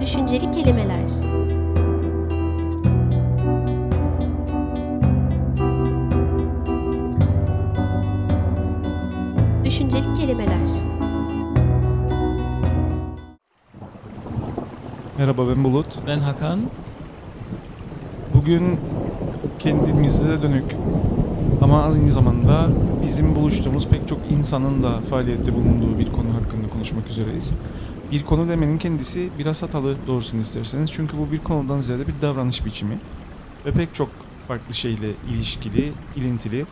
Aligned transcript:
Düşünceli 0.00 0.50
kelimeler. 0.50 1.08
Düşünceli 9.64 10.14
kelimeler. 10.14 10.58
Merhaba 15.18 15.48
ben 15.48 15.64
Bulut. 15.64 15.86
Ben 16.06 16.18
Hakan. 16.18 16.60
Bugün 18.34 18.80
kendimize 19.58 20.42
dönük 20.42 20.76
ama 21.62 21.82
aynı 21.82 22.10
zamanda 22.10 22.68
bizim 23.06 23.36
buluştuğumuz 23.36 23.88
pek 23.88 24.08
çok 24.08 24.18
insanın 24.30 24.82
da 24.82 25.00
faaliyette 25.00 25.54
bulunduğu 25.54 25.98
bir 25.98 26.12
konu 26.12 26.34
hakkında 26.34 26.68
konuşmak 26.68 27.10
üzereyiz. 27.10 27.52
Bir 28.12 28.22
konu 28.22 28.48
demenin 28.48 28.78
kendisi 28.78 29.28
biraz 29.38 29.62
hatalı 29.62 29.96
doğrusunu 30.06 30.40
isterseniz. 30.40 30.92
Çünkü 30.92 31.18
bu 31.18 31.32
bir 31.32 31.38
konudan 31.38 31.80
ziyade 31.80 32.06
bir 32.06 32.14
davranış 32.22 32.64
biçimi. 32.64 32.98
Ve 33.66 33.72
pek 33.72 33.94
çok 33.94 34.08
farklı 34.48 34.74
şeyle 34.74 35.10
ilişkili, 35.30 35.92
ilintili. 36.16 36.66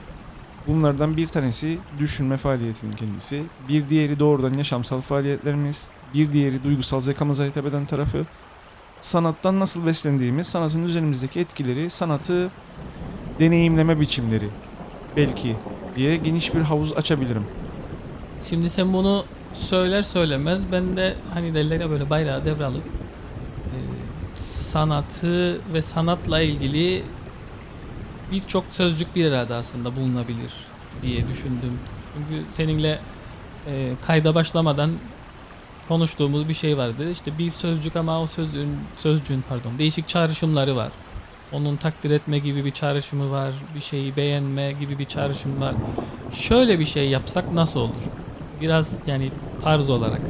Bunlardan 0.67 1.17
bir 1.17 1.29
tanesi 1.29 1.79
düşünme 1.99 2.37
faaliyetinin 2.37 2.97
kendisi. 2.97 3.43
Bir 3.69 3.89
diğeri 3.89 4.19
doğrudan 4.19 4.55
yaşamsal 4.55 5.01
faaliyetlerimiz. 5.01 5.89
Bir 6.15 6.33
diğeri 6.33 6.65
duygusal 6.65 7.01
zekamıza 7.01 7.45
hitap 7.45 7.67
eden 7.67 7.87
tarafı. 7.87 8.27
Sanattan 9.01 9.61
nasıl 9.61 9.87
beslendiğimiz, 9.87 10.47
sanatın 10.47 10.83
üzerimizdeki 10.85 11.41
etkileri, 11.41 11.91
sanatı 11.91 12.51
deneyimleme 13.39 14.01
biçimleri 14.01 14.49
belki 15.17 15.57
diye 15.97 16.17
geniş 16.17 16.55
bir 16.55 16.61
havuz 16.61 16.93
açabilirim. 16.93 17.45
Şimdi 18.49 18.71
sen 18.71 18.93
bunu 18.93 19.25
söyler 19.53 20.03
söylemez 20.03 20.63
ben 20.73 20.97
de 20.97 21.15
hani 21.35 21.55
derler 21.55 21.91
böyle 21.91 22.11
bayrağı 22.11 22.45
devralıp 22.45 22.85
e, 22.85 23.77
sanatı 24.37 25.61
ve 25.75 25.83
sanatla 25.83 26.41
ilgili 26.41 27.03
birçok 28.33 28.65
sözcük 28.73 29.17
bir 29.17 29.33
arada 29.33 29.57
aslında 29.57 29.97
bulunabilir 29.97 30.53
diye 31.03 31.29
düşündüm. 31.29 31.79
Çünkü 32.15 32.45
seninle 32.53 32.99
e, 33.67 33.93
kayda 34.07 34.35
başlamadan 34.35 34.91
konuştuğumuz 35.89 36.49
bir 36.49 36.55
şey 36.55 36.79
vardı. 36.79 37.11
İşte 37.11 37.39
bir 37.39 37.51
sözcük 37.51 37.97
ama 37.97 38.23
o 38.23 38.27
sözcüğün, 38.27 38.77
sözcüğün 38.99 39.45
pardon 39.49 39.79
değişik 39.79 40.09
çağrışımları 40.09 40.77
var. 40.77 40.89
Onun 41.53 41.77
takdir 41.77 42.11
etme 42.11 42.39
gibi 42.39 42.65
bir 42.65 42.71
çağrışımı 42.71 43.31
var. 43.31 43.53
Bir 43.75 43.81
şeyi 43.81 44.17
beğenme 44.17 44.73
gibi 44.81 44.99
bir 44.99 45.05
çağrışım 45.05 45.61
var. 45.61 45.75
Şöyle 46.33 46.79
bir 46.79 46.87
şey 46.87 47.09
yapsak 47.09 47.53
nasıl 47.53 47.81
olur? 47.81 48.03
Biraz 48.61 48.99
yani 49.07 49.31
tarz 49.63 49.91
olarak. 49.91 50.21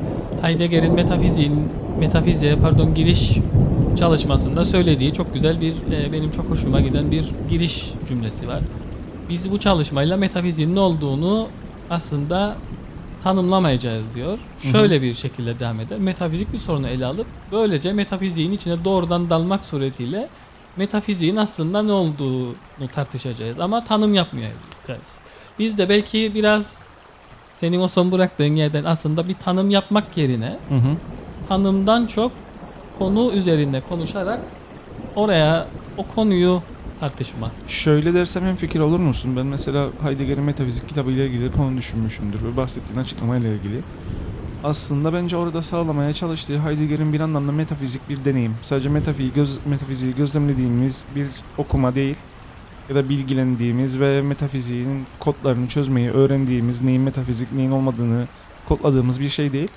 Heidegger'in 0.42 0.92
metafiziğin 0.92 1.68
metafiziğe 1.98 2.56
pardon 2.56 2.94
giriş 2.94 3.36
çalışmasında 3.98 4.64
söylediği 4.64 5.12
çok 5.12 5.34
güzel 5.34 5.60
bir 5.60 5.72
e, 5.92 6.12
benim 6.12 6.32
çok 6.32 6.50
hoşuma 6.50 6.80
giden 6.80 7.10
bir 7.10 7.30
giriş 7.50 7.90
cümlesi 8.08 8.48
var. 8.48 8.60
Biz 9.28 9.50
bu 9.50 9.58
çalışmayla 9.58 10.16
metafiziğin 10.16 10.74
ne 10.76 10.80
olduğunu 10.80 11.48
aslında 11.90 12.56
tanımlamayacağız 13.22 14.14
diyor. 14.14 14.38
Şöyle 14.58 15.02
bir 15.02 15.14
şekilde 15.14 15.58
devam 15.60 15.80
eder. 15.80 15.98
Metafizik 15.98 16.52
bir 16.52 16.58
sorunu 16.58 16.88
ele 16.88 17.06
alıp 17.06 17.26
böylece 17.52 17.92
metafiziğin 17.92 18.52
içine 18.52 18.84
doğrudan 18.84 19.30
dalmak 19.30 19.64
suretiyle 19.64 20.28
metafiziğin 20.76 21.36
aslında 21.36 21.82
ne 21.82 21.92
olduğunu 21.92 22.54
tartışacağız 22.92 23.60
ama 23.60 23.84
tanım 23.84 24.14
yapmayacağız. 24.14 25.18
Biz 25.58 25.78
de 25.78 25.88
belki 25.88 26.32
biraz 26.34 26.82
senin 27.56 27.80
o 27.80 27.88
son 27.88 28.12
bıraktığın 28.12 28.56
yerden 28.56 28.84
aslında 28.84 29.28
bir 29.28 29.34
tanım 29.34 29.70
yapmak 29.70 30.16
yerine 30.16 30.58
Hı 30.68 30.74
hı. 30.74 30.96
tanımdan 31.48 32.06
çok 32.06 32.32
konu 32.98 33.32
üzerinde 33.32 33.82
konuşarak 33.88 34.40
oraya 35.16 35.66
o 35.96 36.06
konuyu 36.06 36.62
tartışma. 37.00 37.50
Şöyle 37.68 38.14
dersem 38.14 38.44
hem 38.44 38.56
fikir 38.56 38.80
olur 38.80 38.98
musun? 39.00 39.36
Ben 39.36 39.46
mesela 39.46 39.88
Heidegger'in 40.02 40.42
metafizik 40.42 40.88
kitabıyla 40.88 41.24
ilgili 41.24 41.46
hep 41.46 41.60
onu 41.60 41.76
düşünmüşümdür 41.76 42.38
ve 42.44 42.56
bahsettiğin 42.56 43.00
açıklamayla 43.00 43.48
ilgili. 43.50 43.80
Aslında 44.64 45.12
bence 45.12 45.36
orada 45.36 45.62
sağlamaya 45.62 46.12
çalıştığı 46.12 46.58
Heidegger'in 46.58 47.12
bir 47.12 47.20
anlamda 47.20 47.52
metafizik 47.52 48.08
bir 48.08 48.24
deneyim. 48.24 48.54
Sadece 48.62 48.88
metafiziği, 48.88 49.32
göz, 49.32 49.66
metafiziği 49.66 50.14
gözlemlediğimiz 50.14 51.04
bir 51.16 51.26
okuma 51.58 51.94
değil 51.94 52.16
ya 52.88 52.94
da 52.94 53.08
bilgilendiğimiz 53.08 54.00
ve 54.00 54.22
metafiziğin 54.22 55.06
kodlarını 55.20 55.68
çözmeyi 55.68 56.10
öğrendiğimiz, 56.10 56.82
neyin 56.82 57.02
metafizik, 57.02 57.52
neyin 57.52 57.70
olmadığını 57.70 58.26
kodladığımız 58.68 59.20
bir 59.20 59.28
şey 59.28 59.52
değil. 59.52 59.68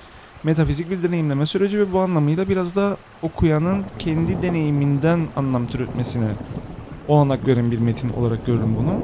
Metafizik 0.42 0.90
bir 0.90 1.02
deneyimleme 1.02 1.46
süreci 1.46 1.78
ve 1.78 1.92
bu 1.92 2.00
anlamıyla 2.00 2.48
biraz 2.48 2.76
da 2.76 2.96
okuyanın 3.22 3.84
kendi 3.98 4.42
deneyiminden 4.42 5.28
anlam 5.36 5.66
türetmesine 5.66 6.28
olanak 7.08 7.46
veren 7.46 7.70
bir 7.70 7.78
metin 7.78 8.12
olarak 8.12 8.46
görürüm 8.46 8.76
bunu. 8.76 9.00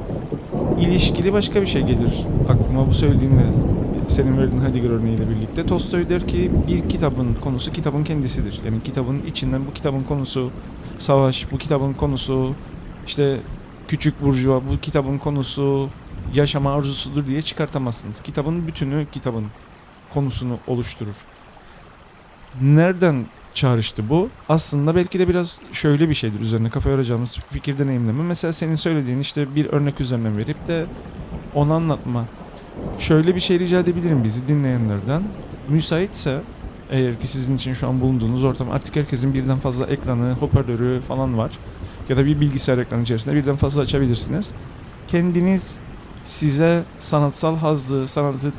İlişkili 0.81 1.33
başka 1.33 1.61
bir 1.61 1.67
şey 1.67 1.81
gelir 1.81 2.25
aklıma 2.49 2.89
bu 2.89 2.93
söylediğinle 2.93 3.45
senin 4.07 4.37
verdiğin 4.37 4.61
Heidegger 4.61 4.89
örneğiyle 4.89 5.29
birlikte. 5.29 5.65
Tolstoy 5.65 6.09
der 6.09 6.27
ki 6.27 6.51
bir 6.67 6.89
kitabın 6.89 7.33
konusu 7.33 7.71
kitabın 7.71 8.03
kendisidir. 8.03 8.61
Yani 8.65 8.83
kitabın 8.83 9.21
içinden 9.27 9.65
bu 9.65 9.73
kitabın 9.73 10.03
konusu 10.03 10.49
savaş, 10.97 11.51
bu 11.51 11.57
kitabın 11.57 11.93
konusu 11.93 12.53
işte 13.07 13.37
küçük 13.87 14.21
burjuva, 14.21 14.55
bu 14.55 14.79
kitabın 14.81 15.17
konusu 15.17 15.89
yaşama 16.33 16.73
arzusudur 16.73 17.27
diye 17.27 17.41
çıkartamazsınız. 17.41 18.21
Kitabın 18.21 18.67
bütünü 18.67 19.05
kitabın 19.11 19.45
konusunu 20.13 20.57
oluşturur. 20.67 21.15
Nereden 22.61 23.25
çağrıştı 23.53 24.09
bu? 24.09 24.29
Aslında 24.49 24.95
belki 24.95 25.19
de 25.19 25.27
biraz 25.27 25.59
şöyle 25.73 26.09
bir 26.09 26.13
şeydir 26.13 26.39
üzerine 26.39 26.69
kafa 26.69 26.89
yoracağımız 26.89 27.37
fikir 27.49 27.77
deneyimleme. 27.77 28.23
Mesela 28.23 28.53
senin 28.53 28.75
söylediğin 28.75 29.19
işte 29.19 29.55
bir 29.55 29.65
örnek 29.65 30.01
üzerinden 30.01 30.37
verip 30.37 30.67
de 30.67 30.85
onu 31.55 31.73
anlatma. 31.73 32.25
Şöyle 32.99 33.35
bir 33.35 33.39
şey 33.39 33.59
rica 33.59 33.79
edebilirim 33.79 34.23
bizi 34.23 34.47
dinleyenlerden. 34.47 35.23
Müsaitse 35.69 36.41
eğer 36.91 37.19
ki 37.19 37.27
sizin 37.27 37.55
için 37.55 37.73
şu 37.73 37.87
an 37.87 38.01
bulunduğunuz 38.01 38.43
ortam 38.43 38.71
artık 38.71 38.95
herkesin 38.95 39.33
birden 39.33 39.59
fazla 39.59 39.85
ekranı, 39.85 40.33
hoparlörü 40.33 41.01
falan 41.01 41.37
var. 41.37 41.51
Ya 42.09 42.17
da 42.17 42.25
bir 42.25 42.39
bilgisayar 42.39 42.77
ekranı 42.77 43.01
içerisinde 43.01 43.35
birden 43.35 43.55
fazla 43.55 43.81
açabilirsiniz. 43.81 44.51
Kendiniz 45.07 45.77
size 46.23 46.83
sanatsal 46.99 47.57
hazzı, 47.57 48.07
sanatı 48.07 48.53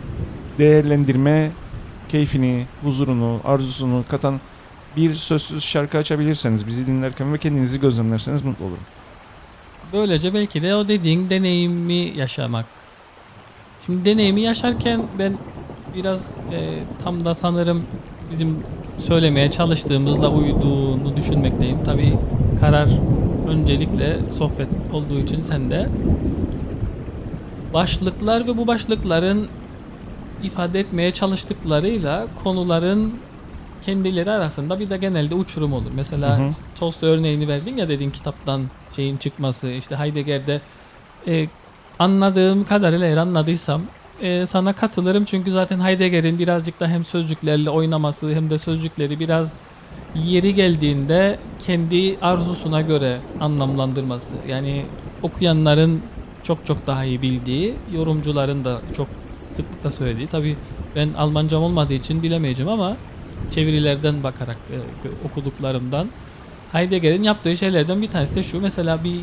değerlendirme 0.59 1.51
keyfini, 2.09 2.67
huzurunu, 2.83 3.41
arzusunu 3.45 4.05
katan 4.09 4.41
bir 4.97 5.15
sözsüz 5.15 5.65
şarkı 5.65 5.99
açabilirseniz 5.99 6.67
bizi 6.67 6.87
dinlerken 6.87 7.35
ve 7.35 7.39
kendinizi 7.39 7.81
gözlemlerseniz 7.81 8.45
mutlu 8.45 8.65
olurum. 8.65 8.83
Böylece 9.93 10.35
belki 10.35 10.63
de 10.63 10.77
o 10.77 10.89
dediğin 10.89 11.31
deneyimi 11.31 12.13
yaşamak. 12.17 12.67
Şimdi 13.87 14.05
deneyimi 14.05 14.41
yaşarken 14.41 15.03
ben 15.19 15.33
biraz 15.97 16.31
e, 16.53 16.59
tam 17.05 17.25
da 17.25 17.35
sanırım 17.35 17.83
bizim 18.31 18.59
söylemeye 18.99 19.51
çalıştığımızla 19.51 20.31
uyduğunu 20.31 21.17
düşünmekteyim. 21.17 21.85
Tabii 21.85 22.19
karar 22.61 22.89
öncelikle 23.49 24.19
sohbet 24.39 24.69
olduğu 24.93 25.19
için 25.19 25.41
sende. 25.41 25.89
Başlıklar 27.75 28.47
ve 28.47 28.57
bu 28.57 28.67
başlıkların 28.67 29.49
ifade 30.43 30.81
etmeye 30.81 31.13
çalıştıklarıyla 31.13 32.27
konuların 32.45 33.13
kendileri 33.83 34.31
arasında 34.31 34.81
bir 34.81 34.91
de 34.91 34.97
genelde 34.97 35.35
uçurum 35.35 35.73
olur. 35.73 35.91
Mesela 35.95 36.39
Hı 36.39 36.43
hı. 36.43 36.51
Tolstoy 36.79 37.11
örneğini 37.11 37.49
verdin 37.49 37.77
ya 37.77 37.89
dediğin 37.89 38.11
kitaptan 38.11 38.63
şeyin 38.97 39.17
çıkması 39.17 39.71
işte 39.71 39.97
Heidegger'de 39.97 40.61
e, 41.27 41.49
anladığım 41.99 42.65
kadarıyla 42.65 43.07
eğer 43.07 43.17
anladıysam 43.17 43.83
e, 44.23 44.47
sana 44.47 44.73
katılırım 44.73 45.25
çünkü 45.25 45.51
zaten 45.51 45.81
Heidegger'in 45.81 46.39
birazcık 46.39 46.81
da 46.81 46.89
hem 46.89 47.05
sözcüklerle 47.05 47.71
oynaması 47.71 48.35
hem 48.35 48.51
de 48.51 48.59
sözcükleri 48.59 49.21
biraz 49.21 49.57
yeri 50.15 50.55
geldiğinde 50.55 51.39
kendi 51.59 52.17
arzusuna 52.23 52.81
göre 52.81 53.19
anlamlandırması. 53.41 54.35
Yani 54.49 54.85
okuyanların 55.23 56.03
çok 56.43 56.67
çok 56.67 56.87
daha 56.87 57.05
iyi 57.05 57.23
bildiği, 57.23 57.75
yorumcuların 57.95 58.65
da 58.65 58.81
çok 58.97 59.09
sıklıkla 59.53 59.91
söylediği. 59.91 60.27
Tabii 60.27 60.57
ben 60.97 61.09
Almancam 61.19 61.63
olmadığı 61.63 61.95
için 61.95 62.23
bilemeyeceğim 62.23 62.73
ama 62.73 62.97
çevirilerden 63.51 64.23
bakarak 64.23 64.57
e, 64.71 64.77
okuduklarımdan 65.29 66.09
Heidegger'in 66.73 67.23
yaptığı 67.23 67.57
şeylerden 67.57 68.03
bir 68.03 68.09
tanesi 68.09 68.35
de 68.35 68.43
şu. 68.43 68.61
Mesela 68.61 69.05
bir 69.05 69.21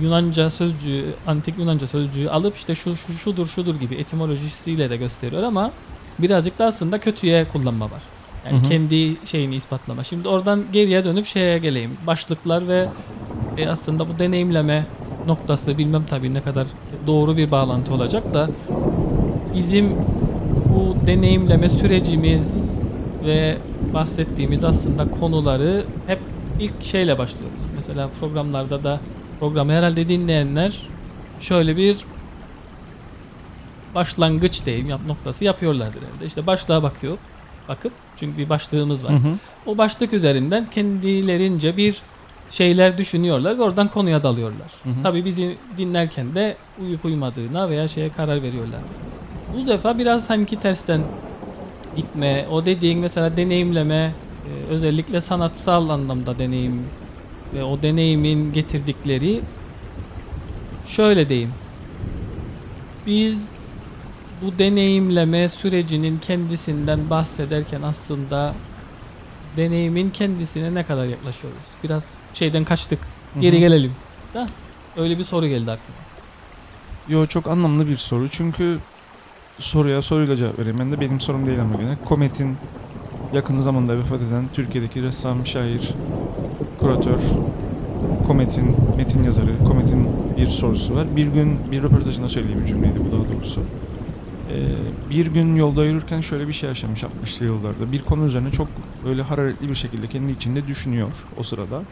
Yunanca 0.00 0.50
sözcüğü, 0.50 1.04
antik 1.26 1.58
Yunanca 1.58 1.86
sözcüğü 1.86 2.28
alıp 2.28 2.56
işte 2.56 2.74
şu, 2.74 2.96
şu 2.96 3.12
şudur 3.12 3.46
şudur 3.46 3.74
gibi 3.74 3.94
etimolojisiyle 3.94 4.90
de 4.90 4.96
gösteriyor 4.96 5.42
ama 5.42 5.70
birazcık 6.18 6.58
da 6.58 6.64
aslında 6.64 6.98
kötüye 6.98 7.44
kullanma 7.52 7.84
var. 7.84 8.00
Yani 8.46 8.58
Hı 8.58 8.64
hı. 8.64 8.68
kendi 8.68 9.16
şeyini 9.26 9.56
ispatlama. 9.56 10.04
Şimdi 10.04 10.28
oradan 10.28 10.64
geriye 10.72 11.04
dönüp 11.04 11.26
şeye 11.26 11.58
geleyim. 11.58 11.90
Başlıklar 12.06 12.68
ve 12.68 12.88
e, 13.56 13.68
aslında 13.68 14.08
bu 14.08 14.18
deneyimleme 14.18 14.86
noktası 15.26 15.78
bilmem 15.78 16.04
tabii 16.10 16.34
ne 16.34 16.42
kadar 16.42 16.66
doğru 17.06 17.36
bir 17.36 17.50
bağlantı 17.50 17.94
olacak 17.94 18.34
da 18.34 18.50
bizim 19.54 19.96
bu 20.74 21.06
deneyimleme 21.06 21.68
sürecimiz 21.68 22.77
ve 23.28 23.58
bahsettiğimiz 23.94 24.64
aslında 24.64 25.10
konuları 25.10 25.84
hep 26.06 26.18
ilk 26.60 26.84
şeyle 26.84 27.18
başlıyoruz. 27.18 27.62
Mesela 27.74 28.08
programlarda 28.20 28.84
da 28.84 29.00
programı 29.40 29.72
herhalde 29.72 30.08
dinleyenler 30.08 30.82
şöyle 31.40 31.76
bir 31.76 31.96
başlangıç 33.94 34.66
diyeyim 34.66 34.88
yap 34.88 35.00
noktası 35.06 35.44
yapıyorlardır 35.44 36.02
herhalde. 36.02 36.26
İşte 36.26 36.46
başlığa 36.46 36.82
bakıyor. 36.82 37.18
Bakıp 37.68 37.92
çünkü 38.16 38.38
bir 38.38 38.48
başlığımız 38.48 39.04
var. 39.04 39.10
Hı 39.10 39.16
hı. 39.16 39.34
O 39.66 39.78
başlık 39.78 40.12
üzerinden 40.12 40.70
kendilerince 40.70 41.76
bir 41.76 42.02
şeyler 42.50 42.98
düşünüyorlar 42.98 43.58
ve 43.58 43.62
oradan 43.62 43.88
konuya 43.88 44.22
dalıyorlar. 44.22 44.70
Hı 44.84 44.90
hı. 44.90 45.02
Tabii 45.02 45.24
bizi 45.24 45.56
dinlerken 45.78 46.34
de 46.34 46.56
uyup 46.82 47.04
uymadığına 47.04 47.70
veya 47.70 47.88
şeye 47.88 48.08
karar 48.08 48.42
veriyorlar. 48.42 48.80
Bu 49.56 49.66
defa 49.66 49.98
biraz 49.98 50.24
sanki 50.24 50.60
tersten 50.60 51.00
gitme, 51.98 52.46
o 52.50 52.66
dediğin 52.66 52.98
mesela 52.98 53.36
deneyimleme, 53.36 54.12
e, 54.44 54.50
özellikle 54.70 55.20
sanatsal 55.20 55.88
anlamda 55.88 56.38
deneyim 56.38 56.82
ve 57.54 57.64
o 57.64 57.82
deneyimin 57.82 58.52
getirdikleri 58.52 59.40
şöyle 60.86 61.28
diyeyim. 61.28 61.52
Biz 63.06 63.52
bu 64.42 64.58
deneyimleme 64.58 65.48
sürecinin 65.48 66.18
kendisinden 66.18 67.10
bahsederken 67.10 67.82
aslında 67.82 68.54
deneyimin 69.56 70.10
kendisine 70.10 70.74
ne 70.74 70.84
kadar 70.84 71.06
yaklaşıyoruz? 71.06 71.62
Biraz 71.84 72.10
şeyden 72.34 72.64
kaçtık. 72.64 72.98
Geri 73.40 73.56
hı. 73.56 73.60
gelelim. 73.60 73.92
Da 74.34 74.48
öyle 74.96 75.18
bir 75.18 75.24
soru 75.24 75.46
geldi 75.46 75.70
aklıma. 75.70 75.98
Yo 77.08 77.26
çok 77.26 77.46
anlamlı 77.46 77.88
bir 77.88 77.96
soru 77.96 78.28
çünkü 78.28 78.78
soruya 79.58 80.02
soruyla 80.02 80.36
cevap 80.36 80.58
vereyim. 80.58 80.78
Ben 80.78 80.92
de 80.92 81.00
benim 81.00 81.20
sorum 81.20 81.46
değil 81.46 81.60
ama 81.60 81.76
gene. 81.76 81.96
Komet'in 82.04 82.56
yakın 83.32 83.56
zamanda 83.56 83.98
vefat 83.98 84.20
eden 84.20 84.44
Türkiye'deki 84.54 85.02
ressam, 85.02 85.46
şair, 85.46 85.94
kuratör, 86.80 87.18
Komet'in 88.26 88.76
metin 88.96 89.22
yazarı, 89.22 89.58
Komet'in 89.64 90.08
bir 90.36 90.46
sorusu 90.46 90.94
var. 90.94 91.16
Bir 91.16 91.26
gün 91.26 91.58
bir 91.70 91.82
röportajında 91.82 92.28
söylediği 92.28 92.60
bir 92.60 92.66
cümleydi 92.66 93.00
bu 93.08 93.12
daha 93.12 93.34
doğrusu. 93.34 93.60
Ee, 94.50 94.68
bir 95.10 95.26
gün 95.26 95.56
yolda 95.56 95.84
yürürken 95.84 96.20
şöyle 96.20 96.48
bir 96.48 96.52
şey 96.52 96.68
yaşamış 96.68 97.02
60'lı 97.02 97.46
yıllarda. 97.46 97.92
Bir 97.92 98.02
konu 98.02 98.26
üzerine 98.26 98.50
çok 98.50 98.68
böyle 99.04 99.22
hararetli 99.22 99.68
bir 99.68 99.74
şekilde 99.74 100.06
kendi 100.06 100.32
içinde 100.32 100.66
düşünüyor 100.66 101.08
o 101.38 101.42
sırada. 101.42 101.82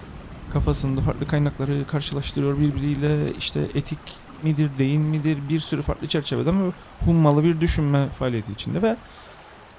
Kafasında 0.53 1.01
farklı 1.01 1.27
kaynakları 1.27 1.87
karşılaştırıyor 1.87 2.61
birbiriyle 2.61 3.17
işte 3.39 3.61
etik 3.75 3.99
midir 4.43 4.71
değil 4.79 4.99
midir 4.99 5.39
bir 5.49 5.61
sürü 5.61 5.83
farklı 5.83 6.07
çerçeveden 6.07 6.67
ve 6.67 6.71
hummalı 7.05 7.45
bir 7.45 7.61
düşünme 7.61 8.09
faaliyeti 8.09 8.53
içinde 8.53 8.83
ve 8.83 8.97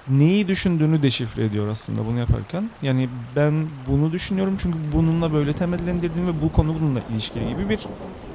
neyi 0.08 0.48
düşündüğünü 0.48 1.02
deşifre 1.02 1.44
ediyor 1.44 1.68
aslında 1.68 2.06
bunu 2.06 2.18
yaparken. 2.18 2.70
Yani 2.82 3.08
ben 3.36 3.66
bunu 3.88 4.12
düşünüyorum 4.12 4.56
çünkü 4.62 4.78
bununla 4.92 5.32
böyle 5.32 5.52
temellendirdim 5.52 6.26
ve 6.26 6.42
bu 6.42 6.52
konu 6.52 6.74
bununla 6.80 7.00
ilişkili 7.12 7.48
gibi 7.48 7.68
bir 7.68 7.80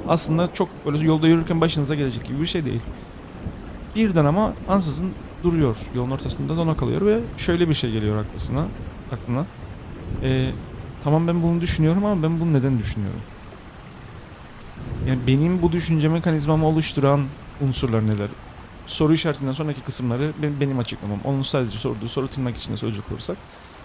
aslında 0.08 0.54
çok 0.54 0.86
böyle 0.86 1.06
yolda 1.06 1.28
yürürken 1.28 1.62
başınıza 1.62 1.96
gelecek 1.96 2.26
gibi 2.26 2.42
bir 2.42 2.46
şey 2.46 2.66
değil. 2.66 2.82
Birden 3.96 4.26
ama 4.26 4.54
ansızın 4.70 5.12
duruyor 5.44 5.78
yolun 5.96 6.12
ortasında 6.12 6.58
dona 6.58 6.78
kalıyor 6.78 7.06
ve 7.06 7.20
şöyle 7.38 7.70
bir 7.70 7.74
şey 7.74 7.92
geliyor 7.92 8.26
aklına. 8.26 8.68
aklına. 9.12 9.46
Ee, 10.24 10.50
tamam 11.04 11.28
ben 11.28 11.44
bunu 11.44 11.62
düşünüyorum 11.62 12.06
ama 12.06 12.24
ben 12.24 12.40
bunu 12.40 12.54
neden 12.54 12.80
düşünüyorum? 12.80 13.20
Yani 15.08 15.20
benim 15.28 15.62
bu 15.62 15.72
düşünce 15.72 16.08
mekanizmamı 16.08 16.66
oluşturan 16.68 17.22
unsurlar 17.62 18.08
neler? 18.08 18.28
Soru 18.88 19.14
işaretinden 19.14 19.54
sonraki 19.54 19.82
kısımları 19.82 20.32
ben- 20.42 20.60
benim 20.60 20.80
açıklamam. 20.80 21.20
Onun 21.24 21.42
sadece 21.42 21.78
sorduğu 21.78 22.08
soru 22.10 22.28
tırnak 22.28 22.58
içinde 22.58 22.78
söyleyecek 22.78 23.12
olursak. 23.12 23.38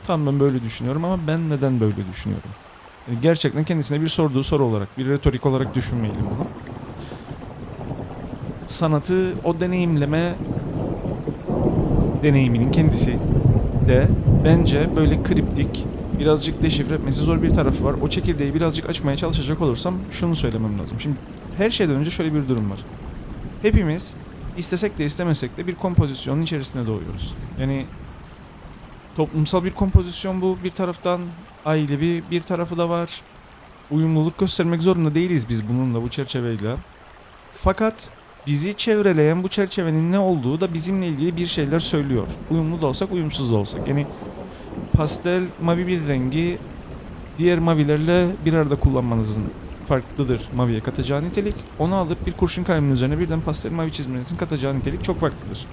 Tamam 0.06 0.26
ben 0.26 0.41
böyle 0.41 0.65
düşünüyorum 0.65 1.05
ama 1.05 1.19
ben 1.26 1.50
neden 1.50 1.81
böyle 1.81 2.09
düşünüyorum? 2.12 2.50
Yani 3.09 3.20
gerçekten 3.23 3.65
kendisine 3.65 4.00
bir 4.00 4.09
sorduğu 4.09 4.44
soru 4.44 4.65
olarak, 4.65 4.99
bir 4.99 5.09
retorik 5.09 5.47
olarak 5.47 5.75
düşünmeyelim 5.75 6.20
bunu. 6.20 6.47
Sanatı 8.67 9.35
o 9.44 9.61
deneyimleme 9.61 10.35
deneyiminin 12.23 12.73
kendisi 12.73 13.19
de 13.88 14.09
bence 14.44 14.97
böyle 14.97 15.23
kriptik, 15.23 15.85
birazcık 16.19 16.62
deşifre 16.62 16.94
etmesi 16.94 17.25
zor 17.25 17.43
bir 17.43 17.55
tarafı 17.55 17.85
var. 17.85 17.94
O 18.03 18.09
çekirdeği 18.09 18.55
birazcık 18.55 18.88
açmaya 18.88 19.17
çalışacak 19.17 19.61
olursam 19.61 19.94
şunu 20.11 20.37
söylemem 20.37 20.79
lazım. 20.79 21.00
Şimdi 21.00 21.17
her 21.59 21.70
şeyden 21.70 21.97
önce 21.97 22.11
şöyle 22.11 22.35
bir 22.35 22.49
durum 22.49 22.70
var. 22.70 22.79
Hepimiz 23.62 24.15
istesek 24.56 24.99
de 24.99 25.05
istemesek 25.05 25.56
de 25.56 25.67
bir 25.67 25.75
kompozisyonun 25.75 26.43
içerisine 26.43 26.87
doğuyoruz. 26.87 27.35
Yani 27.61 27.87
toplumsal 29.17 29.65
bir 29.65 29.70
kompozisyon 29.70 30.41
bu. 30.41 30.59
Bir 30.65 30.70
taraftan 30.70 31.20
ailevi 31.65 32.23
bir 32.31 32.43
tarafı 32.43 32.79
da 32.79 32.88
var. 32.88 33.23
Uyumluluk 33.91 34.38
göstermek 34.38 34.82
zorunda 34.82 35.14
değiliz 35.14 35.49
biz 35.49 35.69
bununla 35.69 36.03
bu 36.03 36.09
çerçeveyle. 36.09 36.76
Fakat 37.55 38.12
bizi 38.47 38.75
çevreleyen 38.76 39.43
bu 39.43 39.49
çerçevenin 39.49 40.12
ne 40.12 40.19
olduğu 40.19 40.61
da 40.61 40.75
bizimle 40.75 41.09
ilgili 41.09 41.37
bir 41.37 41.47
şeyler 41.47 41.79
söylüyor. 41.79 42.26
Uyumlu 42.50 42.82
da 42.82 42.87
olsak, 42.87 43.12
uyumsuz 43.12 43.53
da 43.53 43.56
olsak. 43.56 43.88
Yani 43.88 44.06
pastel 44.99 45.43
mavi 45.62 45.87
bir 45.87 46.09
rengi 46.09 46.59
diğer 47.39 47.59
mavilerle 47.59 48.27
bir 48.45 48.53
arada 48.53 48.77
kullanmanızın 48.77 49.45
farklıdır 49.89 50.49
maviye 50.56 50.81
katacağı 50.81 51.25
nitelik. 51.25 51.55
Onu 51.79 51.95
alıp 51.95 52.27
bir 52.27 52.33
kurşun 52.33 52.65
kalemin 52.65 52.91
üzerine 52.91 53.19
birden 53.19 53.41
pastel 53.41 53.73
mavi 53.73 53.93
çizmenizin 53.93 54.37
katacağı 54.37 54.79
nitelik 54.79 55.05
çok 55.05 55.21
farklıdır. 55.21 55.67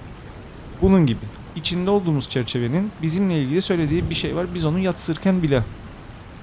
Bunun 0.82 1.06
gibi. 1.06 1.20
İçinde 1.56 1.90
olduğumuz 1.90 2.28
çerçevenin 2.28 2.90
bizimle 3.02 3.42
ilgili 3.42 3.62
söylediği 3.62 4.10
bir 4.10 4.14
şey 4.14 4.36
var. 4.36 4.46
Biz 4.54 4.64
onu 4.64 4.78
yatsırken 4.78 5.42
bile. 5.42 5.62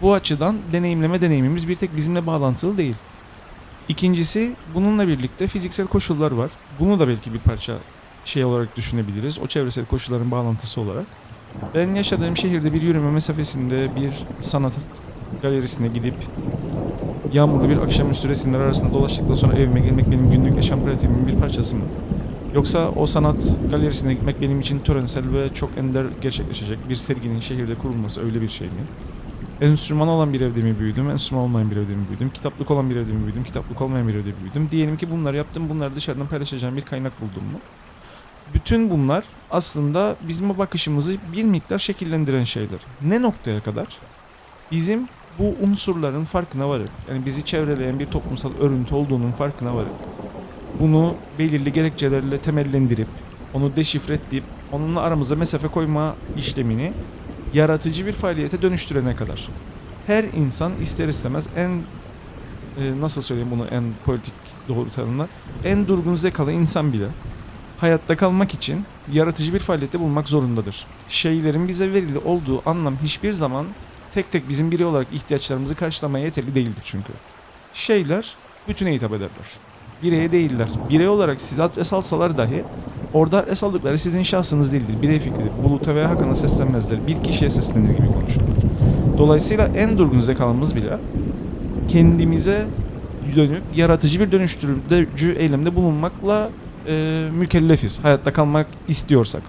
Bu 0.02 0.14
açıdan 0.14 0.58
deneyimleme 0.72 1.22
deneyimimiz 1.22 1.70
bir 1.70 1.76
tek 1.76 1.96
bizimle 1.96 2.28
bağlantılı 2.28 2.78
değil. 2.78 2.96
İkincisi 3.90 4.54
bununla 4.74 5.08
birlikte 5.08 5.48
fiziksel 5.48 5.88
koşullar 5.88 6.32
var. 6.32 6.50
Bunu 6.80 7.00
da 7.00 7.08
belki 7.08 7.34
bir 7.34 7.40
parça 7.40 7.78
şey 8.26 8.46
olarak 8.46 8.78
düşünebiliriz. 8.78 9.40
O 9.40 9.48
çevresel 9.48 9.86
koşulların 9.86 10.32
bağlantısı 10.32 10.82
olarak. 10.82 11.23
Ben 11.76 11.96
yaşadığım 11.96 12.38
şehirde 12.38 12.74
bir 12.74 12.82
yürüme 12.82 13.12
mesafesinde 13.12 13.96
bir 13.96 14.12
sanat 14.42 14.74
galerisine 15.42 15.88
gidip 15.88 16.16
yağmurlu 17.34 17.70
bir 17.70 17.78
akşamüstü 17.78 18.30
resimler 18.30 18.60
arasında 18.60 18.94
dolaştıktan 18.94 19.36
sonra 19.36 19.54
evime 19.54 19.80
gelmek 19.80 20.12
benim 20.12 20.30
günlük 20.30 20.56
yaşam 20.56 20.84
pratiğimin 20.84 21.28
bir 21.28 21.36
parçası 21.36 21.76
mı? 21.76 21.84
Yoksa 22.56 22.90
o 22.90 23.06
sanat 23.06 23.58
galerisine 23.72 24.14
gitmek 24.14 24.42
benim 24.42 24.60
için 24.60 24.80
törensel 24.80 25.34
ve 25.34 25.54
çok 25.54 25.78
ender 25.78 26.06
gerçekleşecek 26.22 26.90
bir 26.90 26.96
serginin 26.96 27.40
şehirde 27.40 27.76
kurulması 27.76 28.26
öyle 28.26 28.42
bir 28.42 28.50
şey 28.50 28.68
mi? 28.68 28.84
Enstrüman 29.62 30.08
olan 30.08 30.34
bir 30.34 30.42
evde 30.42 30.62
mi 30.62 30.80
büyüdüm, 30.80 31.10
enstrüman 31.10 31.44
olmayan 31.44 31.72
bir 31.72 31.76
evde 31.76 31.96
mi 31.96 32.08
büyüdüm, 32.10 32.30
kitaplık 32.30 32.72
olan 32.72 32.90
bir 32.90 32.96
evde 32.96 33.12
mi 33.12 33.24
büyüdüm, 33.24 33.44
kitaplık 33.44 33.82
olmayan 33.82 34.08
bir 34.08 34.14
evde 34.14 34.30
mi 34.30 34.36
büyüdüm? 34.42 34.68
Diyelim 34.72 34.98
ki 34.98 35.12
bunları 35.12 35.38
yaptım, 35.38 35.70
bunları 35.70 35.96
dışarıdan 35.96 36.28
paylaşacağım 36.28 36.78
bir 36.78 36.82
kaynak 36.82 37.22
buldum 37.22 37.44
mu? 37.44 37.60
Bütün 38.54 38.90
bunlar 38.90 39.24
aslında 39.52 40.16
bizim 40.28 40.58
bakışımızı 40.58 41.16
bir 41.34 41.44
miktar 41.44 41.80
şekillendiren 41.80 42.44
şeyler. 42.44 42.80
Ne 43.02 43.22
noktaya 43.22 43.62
kadar? 43.62 43.88
Bizim 44.72 45.08
bu 45.40 45.56
unsurların 45.62 46.24
farkına 46.24 46.70
varıp, 46.70 46.90
yani 47.10 47.26
bizi 47.26 47.46
çevreleyen 47.46 48.00
bir 48.00 48.06
toplumsal 48.06 48.52
örüntü 48.62 48.96
olduğunun 48.96 49.32
farkına 49.32 49.76
varıp, 49.76 49.94
bunu 50.80 51.16
belirli 51.40 51.74
gerekçelerle 51.74 52.38
temellendirip, 52.38 53.08
onu 53.54 53.76
deşifre 53.76 54.20
edip, 54.28 54.44
onunla 54.72 55.02
aramıza 55.02 55.36
mesafe 55.36 55.68
koyma 55.68 56.16
işlemini 56.38 56.94
yaratıcı 57.54 58.06
bir 58.06 58.14
faaliyete 58.14 58.62
dönüştürene 58.62 59.16
kadar. 59.16 59.50
Her 60.08 60.24
insan 60.24 60.72
ister 60.82 61.08
istemez 61.08 61.48
en 61.58 61.70
e, 61.70 63.02
nasıl 63.02 63.22
söyleyeyim 63.22 63.52
bunu 63.52 63.66
en 63.66 63.84
politik 64.06 64.34
doğru 64.68 64.92
tanımla 64.92 65.28
en 65.66 65.88
durgun 65.88 66.16
zekalı 66.16 66.52
insan 66.52 66.94
bile 66.94 67.08
hayatta 67.78 68.16
kalmak 68.16 68.54
için 68.54 68.86
yaratıcı 69.12 69.54
bir 69.54 69.60
faaliyette 69.60 70.00
bulunmak 70.00 70.30
zorundadır. 70.30 70.86
Şeylerin 71.08 71.68
bize 71.68 71.94
verili 71.94 72.18
olduğu 72.18 72.70
anlam 72.70 72.96
hiçbir 73.04 73.34
zaman 73.34 73.66
tek 74.14 74.32
tek 74.32 74.50
bizim 74.50 74.72
birey 74.72 74.86
olarak 74.86 75.08
ihtiyaçlarımızı 75.14 75.76
karşılamaya 75.76 76.26
yeterli 76.26 76.56
değildir 76.56 76.82
çünkü. 76.84 77.14
Şeyler 77.74 78.36
bütüne 78.68 78.94
hitap 78.94 79.12
ederler. 79.12 79.30
Bireye 80.04 80.32
değiller. 80.32 80.68
Birey 80.90 81.08
olarak 81.08 81.42
size 81.42 81.64
adres 81.64 81.94
alsalar 81.94 82.38
dahi 82.38 82.64
orada 83.14 83.38
adres 83.38 83.64
aldıkları 83.64 83.98
sizin 83.98 84.24
şahsınız 84.24 84.72
değildir. 84.72 85.02
Birey 85.02 85.20
fikridir. 85.20 85.52
Buluta 85.64 85.96
veya 85.96 86.10
Hakan'a 86.10 86.36
seslenmezler. 86.36 87.08
Bir 87.08 87.24
kişiye 87.24 87.50
seslenir 87.52 87.90
gibi 87.90 88.08
konuşurlar. 88.08 88.48
Dolayısıyla 89.18 89.68
en 89.68 89.98
durgun 89.98 90.20
zekalımız 90.22 90.76
bile 90.76 90.98
kendimize 91.88 92.66
dönüp 93.36 93.62
yaratıcı 93.76 94.20
bir 94.20 94.32
dönüştürücü 94.32 95.32
eylemde 95.32 95.76
bulunmakla 95.76 96.50
e, 96.88 97.28
mükellefiz. 97.34 98.04
Hayatta 98.04 98.34
kalmak 98.34 98.68
istiyorsak. 98.88 99.42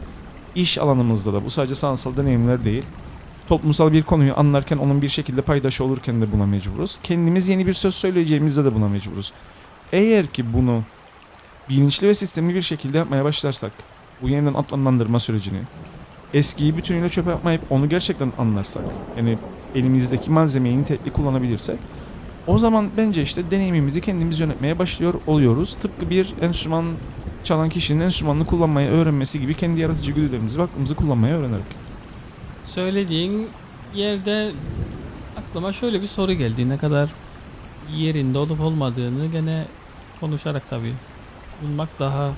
İş 0.55 0.79
alanımızda 0.79 1.33
da 1.33 1.45
bu 1.45 1.50
sadece 1.50 1.75
sanatsal 1.75 2.17
deneyimler 2.17 2.64
değil. 2.64 2.83
Toplumsal 3.49 3.93
bir 3.93 4.03
konuyu 4.03 4.33
anlarken 4.37 4.76
onun 4.76 5.03
bir 5.03 5.09
şekilde 5.09 5.43
paydaşı 5.43 5.85
olurken 5.85 6.21
de 6.21 6.33
buna 6.33 6.47
mecburuz. 6.47 6.99
Kendimiz 7.03 7.49
yeni 7.49 7.67
bir 7.67 7.73
söz 7.73 7.95
söyleyeceğimizde 7.95 8.64
de 8.64 8.75
buna 8.75 8.88
mecburuz. 8.88 9.33
Eğer 9.93 10.26
ki 10.26 10.53
bunu 10.53 10.83
bilinçli 11.69 12.09
ve 12.09 12.14
sistemli 12.14 12.55
bir 12.55 12.62
şekilde 12.62 12.99
yapmaya 12.99 13.25
başlarsak, 13.25 13.73
bu 14.23 14.29
yeniden 14.29 14.55
anlamlandırma 14.55 15.21
sürecini, 15.21 15.59
eskiyi 16.35 16.76
bütünüyle 16.76 17.09
çöpe 17.09 17.31
yapmayıp 17.31 17.62
onu 17.71 17.88
gerçekten 17.88 18.33
anlarsak, 18.38 18.83
yani 19.17 19.38
elimizdeki 19.75 20.31
malzemeyi 20.31 20.79
nitelikli 20.79 21.11
kullanabilirsek, 21.11 21.79
o 22.47 22.59
zaman 22.59 22.88
bence 22.97 23.23
işte 23.23 23.50
deneyimimizi 23.50 24.00
kendimiz 24.00 24.41
yönetmeye 24.41 24.79
başlıyor 24.79 25.14
oluyoruz. 25.26 25.75
Tıpkı 25.83 26.11
bir 26.11 26.35
enstrüman 26.43 26.85
çalan 27.45 27.69
kişinin 27.69 28.01
enstrümanını 28.01 28.47
kullanmayı 28.47 28.91
öğrenmesi 28.91 29.41
gibi 29.41 29.55
kendi 29.55 29.81
yaratıcı 29.81 30.13
güdülerimizi 30.13 30.63
aklımızı 30.63 30.95
kullanmayı 30.95 31.35
öğrenerek. 31.35 31.65
Söylediğin 32.65 33.49
yerde 33.95 34.51
aklıma 35.39 35.73
şöyle 35.73 36.03
bir 36.03 36.07
soru 36.07 36.33
geldi. 36.33 36.69
Ne 36.69 36.79
kadar 36.79 37.09
yerinde 37.97 38.39
olup 38.39 38.61
olmadığını 38.61 39.27
gene 39.27 39.65
konuşarak 40.21 40.71
tabii 40.71 40.95
bulmak 41.63 41.89
daha 41.99 42.33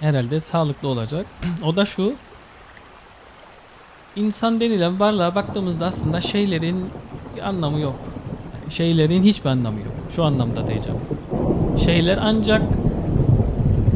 herhalde 0.00 0.40
sağlıklı 0.40 0.88
olacak. 0.88 1.26
o 1.64 1.76
da 1.76 1.84
şu. 1.84 2.14
İnsan 4.16 4.60
denilen 4.60 5.00
varlığa 5.00 5.34
baktığımızda 5.34 5.86
aslında 5.86 6.20
şeylerin 6.20 6.86
bir 7.36 7.48
anlamı 7.48 7.80
yok. 7.80 7.96
Şeylerin 8.70 9.22
hiçbir 9.22 9.50
anlamı 9.50 9.78
yok. 9.78 9.94
Şu 10.16 10.24
anlamda 10.24 10.68
diyeceğim. 10.68 11.00
Şeyler 11.84 12.18
ancak 12.22 12.62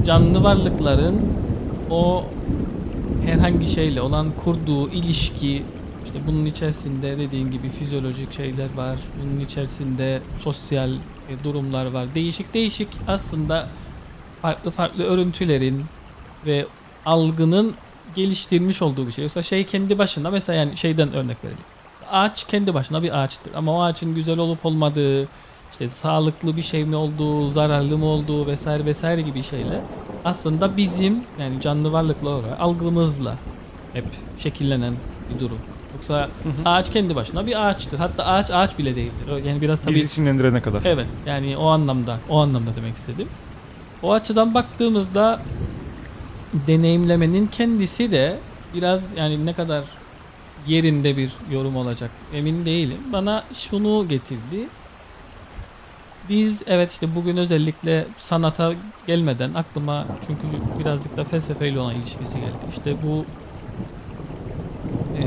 canlı 0.04 0.42
varlıkların 0.42 1.32
o 1.90 2.24
herhangi 3.24 3.68
şeyle 3.68 4.00
olan 4.00 4.30
kurduğu 4.30 4.90
ilişki 4.90 5.62
işte 6.04 6.18
bunun 6.26 6.46
içerisinde 6.46 7.18
dediğin 7.18 7.50
gibi 7.50 7.68
fizyolojik 7.68 8.32
şeyler 8.32 8.74
var. 8.76 8.98
Bunun 9.22 9.40
içerisinde 9.40 10.20
sosyal 10.38 10.90
e, 10.92 11.44
durumlar 11.44 11.86
var. 11.86 12.14
Değişik 12.14 12.54
değişik 12.54 12.88
aslında 13.08 13.68
farklı 14.42 14.70
farklı 14.70 15.04
örüntülerin 15.04 15.84
ve 16.46 16.66
algının 17.06 17.74
geliştirmiş 18.14 18.82
olduğu 18.82 19.06
bir 19.06 19.12
şey. 19.12 19.24
Yoksa 19.24 19.42
şey 19.42 19.64
kendi 19.64 19.98
başına 19.98 20.30
mesela 20.30 20.58
yani 20.58 20.76
şeyden 20.76 21.12
örnek 21.12 21.44
verelim. 21.44 21.64
Ağaç 22.10 22.46
kendi 22.46 22.74
başına 22.74 23.02
bir 23.02 23.22
ağaçtır 23.22 23.54
ama 23.54 23.72
o 23.72 23.82
ağaçın 23.82 24.14
güzel 24.14 24.38
olup 24.38 24.66
olmadığı, 24.66 25.28
işte 25.74 25.88
sağlıklı 25.88 26.56
bir 26.56 26.62
şey 26.62 26.84
mi 26.84 26.96
olduğu, 26.96 27.48
zararlı 27.48 27.98
mı 27.98 28.04
olduğu 28.04 28.46
vesaire 28.46 28.84
vesaire 28.84 29.22
gibi 29.22 29.42
şeyler 29.42 29.80
aslında 30.24 30.76
bizim 30.76 31.20
yani 31.40 31.60
canlı 31.60 31.92
varlıklar 31.92 32.32
olarak 32.32 32.60
algımızla 32.60 33.36
hep 33.92 34.04
şekillenen 34.38 34.94
bir 35.34 35.40
durum. 35.40 35.58
Yoksa 35.94 36.28
ağaç 36.64 36.92
kendi 36.92 37.16
başına 37.16 37.46
bir 37.46 37.68
ağaçtır. 37.68 37.98
Hatta 37.98 38.24
ağaç 38.24 38.50
ağaç 38.50 38.78
bile 38.78 38.96
değildir. 38.96 39.46
Yani 39.46 39.60
biraz 39.60 39.80
tabii 39.80 39.94
Biz 39.94 40.02
isimlendirene 40.02 40.60
kadar. 40.60 40.82
Evet 40.84 41.06
yani 41.26 41.56
o 41.56 41.66
anlamda 41.66 42.18
o 42.28 42.38
anlamda 42.38 42.70
demek 42.76 42.96
istedim. 42.96 43.28
O 44.02 44.12
açıdan 44.12 44.54
baktığımızda 44.54 45.40
deneyimlemenin 46.66 47.46
kendisi 47.46 48.12
de 48.12 48.38
biraz 48.74 49.02
yani 49.16 49.46
ne 49.46 49.52
kadar 49.52 49.84
yerinde 50.66 51.16
bir 51.16 51.30
yorum 51.52 51.76
olacak 51.76 52.10
emin 52.34 52.66
değilim. 52.66 52.98
Bana 53.12 53.44
şunu 53.52 54.08
getirdi. 54.08 54.68
Biz 56.28 56.62
evet 56.66 56.92
işte 56.92 57.14
bugün 57.14 57.36
özellikle 57.36 58.06
sanata 58.16 58.72
gelmeden 59.06 59.54
aklıma 59.54 60.06
çünkü 60.26 60.42
birazcık 60.78 61.16
da 61.16 61.24
felsefeyle 61.24 61.80
olan 61.80 61.94
ilişkisi 61.94 62.36
geldi. 62.36 62.66
İşte 62.70 62.94
bu 63.02 63.24
e, 65.18 65.22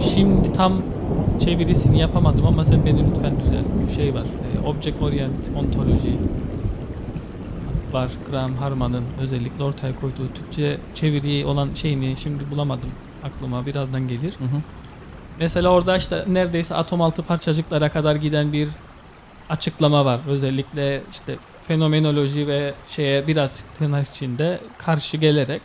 şimdi 0.00 0.52
tam 0.52 0.82
çevirisini 1.40 1.98
yapamadım 2.00 2.46
ama 2.46 2.64
sen 2.64 2.86
beni 2.86 3.10
lütfen 3.10 3.40
düzelt. 3.40 3.66
Bir 3.88 3.94
şey 3.94 4.14
var. 4.14 4.22
E, 4.22 4.66
Object 4.66 5.02
Orient 5.02 5.48
Ontology 5.56 6.14
var. 7.92 8.10
Graham 8.30 8.54
Harman'ın 8.54 9.04
özellikle 9.20 9.64
ortaya 9.64 9.94
koyduğu 9.94 10.32
Türkçe 10.34 10.76
çeviri 10.94 11.44
olan 11.46 11.68
şeyini 11.74 12.16
şimdi 12.16 12.50
bulamadım. 12.50 12.90
Aklıma 13.24 13.66
birazdan 13.66 14.08
gelir. 14.08 14.32
Hı 14.38 14.44
hı. 14.44 14.60
Mesela 15.40 15.68
orada 15.68 15.96
işte 15.96 16.24
neredeyse 16.28 16.74
atom 16.74 17.02
altı 17.02 17.22
parçacıklara 17.22 17.88
kadar 17.88 18.14
giden 18.14 18.52
bir 18.52 18.68
açıklama 19.50 20.04
var. 20.04 20.20
Özellikle 20.28 21.02
işte 21.10 21.36
fenomenoloji 21.62 22.46
ve 22.46 22.74
şeye 22.88 23.26
birazcık 23.26 23.74
tırnak 23.78 24.08
içinde 24.08 24.60
karşı 24.78 25.16
gelerek. 25.16 25.62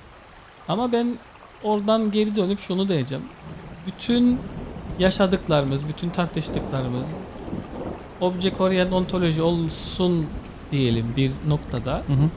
Ama 0.67 0.91
ben 0.91 1.17
oradan 1.63 2.11
geri 2.11 2.35
dönüp 2.35 2.59
şunu 2.59 2.89
diyeceğim. 2.89 3.23
Bütün 3.87 4.39
yaşadıklarımız, 4.99 5.87
bütün 5.87 6.09
tartıştıklarımız 6.09 7.05
object 8.21 8.61
orient 8.61 8.93
ontoloji 8.93 9.41
olsun 9.41 10.25
diyelim 10.71 11.05
bir 11.17 11.31
noktada. 11.47 11.91
Hı 11.91 12.13
hı. 12.13 12.29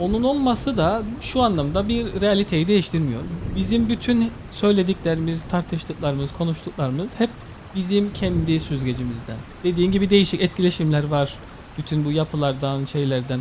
Onun 0.00 0.22
olması 0.22 0.76
da 0.76 1.02
şu 1.20 1.42
anlamda 1.42 1.88
bir 1.88 2.20
realiteyi 2.20 2.68
değiştirmiyor. 2.68 3.20
Bizim 3.56 3.88
bütün 3.88 4.30
söylediklerimiz, 4.52 5.42
tartıştıklarımız, 5.42 6.30
konuştuklarımız 6.38 7.20
hep 7.20 7.30
bizim 7.76 8.12
kendi 8.12 8.60
süzgecimizden. 8.60 9.36
Dediğin 9.64 9.92
gibi 9.92 10.10
değişik 10.10 10.40
etkileşimler 10.40 11.04
var. 11.04 11.34
Bütün 11.78 12.04
bu 12.04 12.12
yapılardan, 12.12 12.84
şeylerden. 12.84 13.40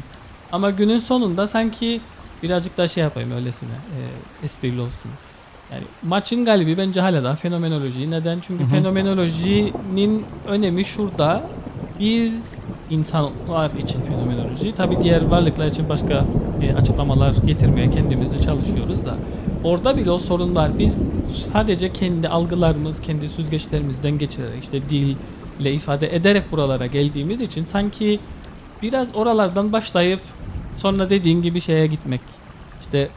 Ama 0.52 0.70
günün 0.70 0.98
sonunda 0.98 1.48
sanki 1.48 2.02
birazcık 2.44 2.78
daha 2.78 2.88
şey 2.88 3.04
yapayım 3.04 3.32
öylesine. 3.32 3.70
E, 3.70 4.00
esprili 4.46 4.82
olsun. 4.82 5.12
Yani 5.72 5.84
maçın 6.04 6.46
galibi 6.46 6.78
bence 6.78 7.02
hala 7.02 7.24
da 7.24 7.36
fenomenoloji. 7.36 8.12
Neden? 8.12 8.40
Çünkü 8.40 8.66
fenomenolojinin 8.66 10.26
önemi 10.48 10.86
şurada. 10.86 11.44
Biz 12.00 12.62
insanlar 12.90 13.72
için 13.76 14.02
fenomenoloji, 14.02 14.76
tabi 14.76 14.98
diğer 15.04 15.26
varlıklar 15.26 15.68
için 15.68 15.90
başka 15.90 16.26
e, 16.62 16.74
açıklamalar 16.74 17.36
getirmeye 17.46 17.90
kendimizi 17.90 18.42
çalışıyoruz 18.42 19.06
da 19.06 19.16
orada 19.64 19.98
bile 19.98 20.12
o 20.12 20.18
sorun 20.18 20.56
var. 20.56 20.80
Biz 20.80 20.96
sadece 21.54 21.94
kendi 21.94 22.28
algılarımız, 22.30 23.02
kendi 23.02 23.30
süzgeçlerimizden 23.30 24.18
geçirerek 24.18 24.64
işte 24.64 24.82
dille 24.90 25.74
ifade 25.74 26.16
ederek 26.16 26.52
buralara 26.52 26.86
geldiğimiz 26.86 27.42
için 27.42 27.66
sanki 27.66 28.20
biraz 28.82 29.16
oralardan 29.16 29.74
başlayıp 29.74 30.22
sonra 30.78 31.10
dediğin 31.10 31.42
gibi 31.42 31.62
şeye 31.62 31.88
gitmek. 31.88 32.22
İşte 32.82 33.10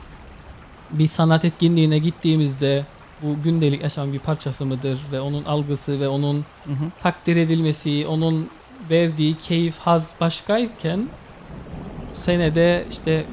bir 0.90 1.06
sanat 1.06 1.44
etkinliğine 1.44 1.98
gittiğimizde 1.98 2.84
bu 3.22 3.42
gündelik 3.42 3.82
yaşam 3.82 4.12
bir 4.12 4.18
parçası 4.18 4.66
mıdır 4.66 4.98
ve 5.12 5.20
onun 5.20 5.44
algısı 5.44 6.00
ve 6.00 6.08
onun 6.08 6.36
Hı 6.64 6.72
hı. 6.72 6.90
takdir 7.02 7.36
edilmesi, 7.36 8.06
onun 8.06 8.48
verdiği 8.90 9.38
keyif, 9.38 9.78
haz 9.78 10.14
başkayken 10.20 11.08
senede 12.12 12.84
işte 12.90 13.24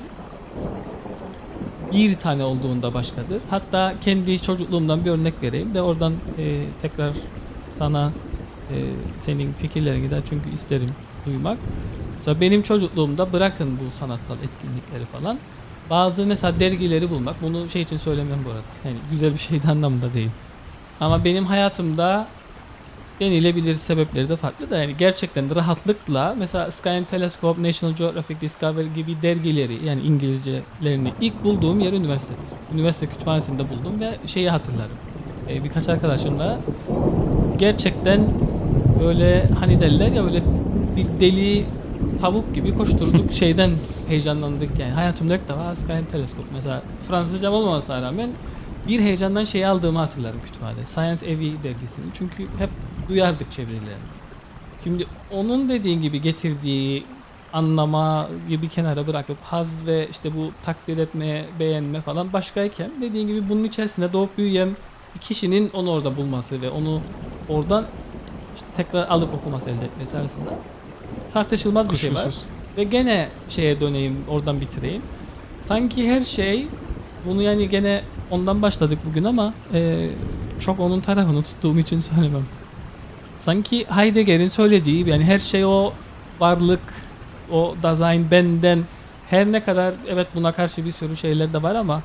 bir 1.93 2.15
tane 2.15 2.43
olduğunda 2.43 2.93
başkadır. 2.93 3.41
Hatta 3.49 3.93
kendi 4.01 4.41
çocukluğumdan 4.41 5.05
bir 5.05 5.11
örnek 5.11 5.33
vereyim 5.41 5.73
de 5.73 5.81
oradan 5.81 6.13
e, 6.37 6.63
tekrar 6.81 7.13
sana 7.73 8.11
e, 8.71 8.75
senin 9.19 9.53
fikirlerine 9.53 9.99
gider 10.05 10.21
çünkü 10.29 10.53
isterim 10.53 10.91
duymak. 11.25 11.57
Mesela 12.17 12.41
benim 12.41 12.61
çocukluğumda 12.61 13.33
bırakın 13.33 13.77
bu 13.79 13.97
sanatsal 13.97 14.35
etkinlikleri 14.35 15.05
falan. 15.05 15.37
Bazı 15.89 16.25
mesela 16.25 16.59
dergileri 16.59 17.09
bulmak, 17.09 17.41
bunu 17.41 17.69
şey 17.69 17.81
için 17.81 17.97
söylemem 17.97 18.39
bu 18.45 18.49
arada. 18.49 18.61
Yani 18.85 18.97
güzel 19.11 19.33
bir 19.33 19.39
şeyden 19.39 19.67
anlamda 19.69 20.13
değil. 20.13 20.29
Ama 20.99 21.25
benim 21.25 21.45
hayatımda 21.45 22.27
denilebilir 23.21 23.77
sebepleri 23.79 24.29
de 24.29 24.35
farklı 24.35 24.69
da 24.69 24.77
yani 24.77 24.95
gerçekten 24.97 25.55
rahatlıkla 25.55 26.35
mesela 26.39 26.71
Sky 26.71 26.89
and 26.89 27.05
Telescope, 27.05 27.63
National 27.63 27.95
Geographic 27.95 28.41
Discovery 28.41 28.87
gibi 28.95 29.21
dergileri 29.21 29.85
yani 29.85 30.01
İngilizcelerini 30.01 31.13
ilk 31.21 31.43
bulduğum 31.43 31.79
yer 31.79 31.93
üniversite. 31.93 32.33
Üniversite 32.73 33.05
kütüphanesinde 33.05 33.63
buldum 33.69 33.99
ve 33.99 34.27
şeyi 34.27 34.49
hatırlarım. 34.49 34.97
Ee, 35.49 35.63
birkaç 35.63 35.89
arkadaşımla 35.89 36.59
gerçekten 37.59 38.21
böyle 39.03 39.49
hani 39.59 39.79
derler 39.79 40.11
ya 40.11 40.23
böyle 40.23 40.43
bir 40.95 41.05
deli 41.19 41.65
tavuk 42.21 42.55
gibi 42.55 42.77
koşturduk 42.77 43.33
şeyden 43.33 43.71
heyecanlandık 44.07 44.79
yani 44.79 44.91
hayatımda 44.91 45.35
ilk 45.35 45.49
defa 45.49 45.75
Sky 45.75 45.93
and 45.93 46.07
Telescope 46.11 46.47
mesela 46.53 46.81
Fransızcam 47.07 47.53
olmamasına 47.53 48.01
rağmen 48.01 48.29
bir 48.87 48.99
heyecandan 48.99 49.43
şey 49.43 49.65
aldığımı 49.65 49.99
hatırlarım 49.99 50.39
kütüphanede. 50.45 50.85
Science 50.85 51.25
Evi 51.25 51.63
dergisini. 51.63 52.05
Çünkü 52.13 52.43
hep 52.43 52.69
duyardık 53.11 53.51
çevirilerini. 53.51 54.11
Şimdi 54.83 55.07
onun 55.31 55.69
dediğin 55.69 56.01
gibi 56.01 56.21
getirdiği 56.21 57.03
anlama 57.53 58.29
gibi 58.49 58.69
kenara 58.69 59.07
bırakıp 59.07 59.37
haz 59.43 59.85
ve 59.85 60.07
işte 60.11 60.35
bu 60.35 60.51
takdir 60.63 60.97
etme, 60.97 61.45
beğenme 61.59 62.01
falan 62.01 62.33
başkayken 62.33 62.91
dediğin 63.01 63.27
gibi 63.27 63.49
bunun 63.49 63.63
içerisinde 63.63 64.13
doğup 64.13 64.37
büyüyen 64.37 64.69
bir 65.15 65.19
kişinin 65.19 65.69
onu 65.73 65.91
orada 65.91 66.17
bulması 66.17 66.61
ve 66.61 66.69
onu 66.69 67.01
oradan 67.49 67.85
işte 68.55 68.67
tekrar 68.77 69.07
alıp 69.07 69.33
okuması 69.33 69.69
elde 69.69 69.85
etmesi 69.85 70.17
arasında 70.17 70.49
tartışılmaz 71.33 71.89
bir 71.89 71.97
şey 71.97 72.15
var. 72.15 72.35
Ve 72.77 72.83
gene 72.83 73.27
şeye 73.49 73.79
döneyim, 73.79 74.17
oradan 74.29 74.61
bitireyim. 74.61 75.01
Sanki 75.61 76.11
her 76.11 76.21
şey, 76.21 76.67
bunu 77.25 77.41
yani 77.41 77.69
gene 77.69 78.01
ondan 78.31 78.61
başladık 78.61 78.99
bugün 79.09 79.23
ama 79.23 79.53
e, 79.73 80.09
çok 80.59 80.79
onun 80.79 80.99
tarafını 80.99 81.43
tuttuğum 81.43 81.79
için 81.79 81.99
söylemem. 81.99 82.45
Sanki 83.41 83.85
Heidegger'in 83.85 84.47
söylediği 84.47 85.09
yani 85.09 85.23
her 85.23 85.39
şey 85.39 85.65
o 85.65 85.93
varlık, 86.39 86.79
o 87.51 87.75
Dasein 87.83 88.31
benden 88.31 88.79
her 89.29 89.51
ne 89.51 89.63
kadar 89.63 89.93
evet 90.09 90.27
buna 90.35 90.51
karşı 90.51 90.85
bir 90.85 90.91
sürü 90.91 91.17
şeyler 91.17 91.53
de 91.53 91.63
var 91.63 91.75
ama 91.75 92.01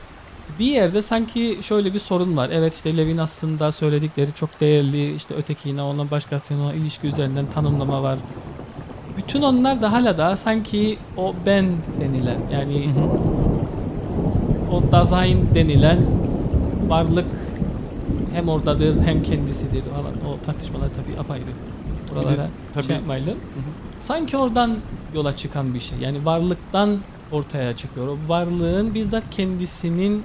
bir 0.59 0.67
yerde 0.67 1.03
sanki 1.03 1.59
şöyle 1.63 1.95
bir 1.95 1.99
sorun 1.99 2.37
var. 2.37 2.51
Evet 2.53 2.75
işte 2.75 2.97
Levin 2.97 3.19
aslında 3.19 3.73
söyledikleri 3.73 4.33
çok 4.35 4.61
değerli. 4.61 5.15
işte 5.15 5.35
ötekine 5.35 5.83
ona 5.83 6.11
başkasına 6.11 6.65
ona 6.65 6.75
ilişki 6.75 7.07
üzerinden 7.07 7.47
tanımlama 7.47 8.03
var. 8.03 8.19
Bütün 9.17 9.43
onlar 9.43 9.83
da 9.83 9.93
hala 9.93 10.19
da 10.19 10.37
sanki 10.37 10.99
o 11.17 11.35
ben 11.47 11.67
denilen 12.01 12.39
yani 12.53 12.89
o 14.73 14.93
Dasein 14.93 15.49
denilen 15.55 15.99
varlık 16.89 17.27
hem 18.37 18.49
oradadır 18.49 19.03
hem 19.03 19.23
kendisidir 19.23 19.83
falan. 19.83 20.13
O 20.27 20.47
tartışmalar 20.47 20.89
tabii 20.89 21.21
apayrı. 21.21 21.45
Buralara 22.11 22.49
tabii- 22.75 22.87
şey 22.87 22.97
yapmayalım. 22.97 23.39
Sanki 24.01 24.37
oradan 24.37 24.77
yola 25.15 25.37
çıkan 25.37 25.75
bir 25.75 25.81
şey. 25.81 25.99
Yani 25.99 26.25
varlıktan 26.25 26.99
ortaya 27.33 27.77
çıkıyor. 27.77 28.07
O 28.09 28.17
varlığın 28.29 28.95
bizzat 28.95 29.31
kendisinin 29.31 30.25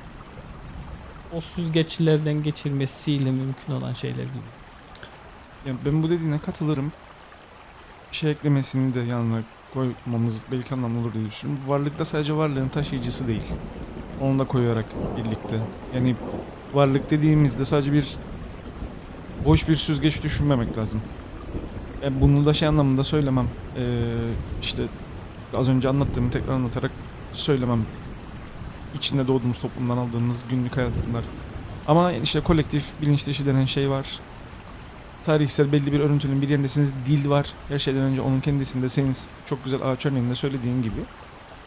o 1.38 1.42
süzgeçlerden 1.42 2.44
geçirmesiyle 2.44 3.32
mümkün 3.32 3.74
olan 3.74 3.94
şeyler 3.94 4.24
gibi. 4.24 4.52
Yani 5.66 5.78
ben 5.86 6.04
bu 6.04 6.10
dediğine 6.10 6.40
katılırım. 6.40 6.92
Bir 8.12 8.18
şey 8.18 8.32
eklemesini 8.32 8.94
de 8.94 9.00
yanına 9.00 9.42
koymamız 9.74 10.44
belki 10.52 10.74
anlamlı 10.74 11.00
olur 11.00 11.14
diye 11.14 11.26
düşünüyorum. 11.26 11.64
Varlıkta 11.70 12.06
sadece 12.06 12.34
varlığın 12.38 12.70
taşıyıcısı 12.70 13.28
değil. 13.28 13.44
Onu 14.22 14.40
da 14.40 14.44
koyarak 14.46 14.86
birlikte. 15.18 15.60
Yani 15.96 16.16
varlık 16.74 17.10
dediğimizde 17.10 17.66
sadece 17.66 17.94
bir 17.94 18.06
boş 19.46 19.68
bir 19.68 19.76
süzgeç 19.76 20.24
düşünmemek 20.24 20.78
lazım. 20.78 21.02
E 22.04 22.22
bunu 22.22 22.46
da 22.46 22.54
şey 22.54 22.68
anlamında 22.68 23.04
söylemem. 23.04 23.48
Ee, 23.78 23.82
işte 24.62 24.84
az 25.56 25.70
önce 25.70 25.90
anlattığımı 25.90 26.32
tekrar 26.32 26.54
anlatarak 26.54 26.92
söylemem. 27.34 27.86
İçinde 28.96 29.28
doğduğumuz 29.28 29.60
toplumdan 29.60 29.98
aldığımız 29.98 30.44
günlük 30.50 30.78
hayatlar. 30.78 31.24
Ama 31.88 32.12
işte 32.12 32.42
kolektif 32.42 32.86
bilinç 33.02 33.28
dışı 33.28 33.46
denen 33.46 33.66
şey 33.66 33.90
var 33.90 34.20
tarihsel 35.26 35.72
belli 35.72 35.92
bir 35.92 36.00
örüntünün 36.00 36.42
bir 36.42 36.50
yerindesiniz. 36.50 36.94
Dil 37.08 37.30
var. 37.30 37.54
Her 37.70 37.80
şeyden 37.80 38.02
önce 38.02 38.22
onun 38.22 38.40
kendisinde 38.40 38.90
senin 38.90 39.16
çok 39.46 39.64
güzel 39.64 39.82
ağaç 39.82 40.06
örneğinde 40.06 40.36
söylediğin 40.36 40.84
gibi. 40.84 41.02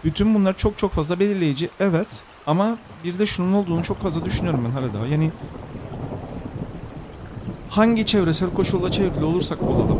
Bütün 0.05 0.35
bunlar 0.35 0.57
çok 0.57 0.79
çok 0.79 0.93
fazla 0.93 1.21
belirleyici. 1.21 1.71
Evet. 1.81 2.23
Ama 2.47 2.79
bir 3.05 3.19
de 3.19 3.27
şunun 3.27 3.53
olduğunu 3.53 3.83
çok 3.83 4.03
fazla 4.03 4.25
düşünüyorum 4.25 4.61
ben 4.67 4.71
hala 4.71 4.95
daha. 4.95 5.07
Yani 5.07 5.31
hangi 7.71 8.07
çevresel 8.07 8.51
koşulla 8.51 8.91
çevrili 8.91 9.25
olursak 9.25 9.63
olalım. 9.63 9.99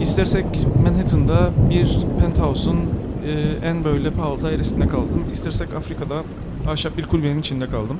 İstersek 0.00 0.46
Manhattan'da 0.82 1.50
bir 1.70 1.96
penthouse'un 2.20 2.76
e, 3.26 3.30
en 3.68 3.84
böyle 3.84 4.10
pahalı 4.10 4.42
dairesinde 4.42 4.88
kaldım. 4.88 5.24
İstersek 5.32 5.74
Afrika'da 5.74 6.22
ahşap 6.70 6.96
bir 6.96 7.06
kulübenin 7.06 7.40
içinde 7.40 7.66
kaldım. 7.66 7.96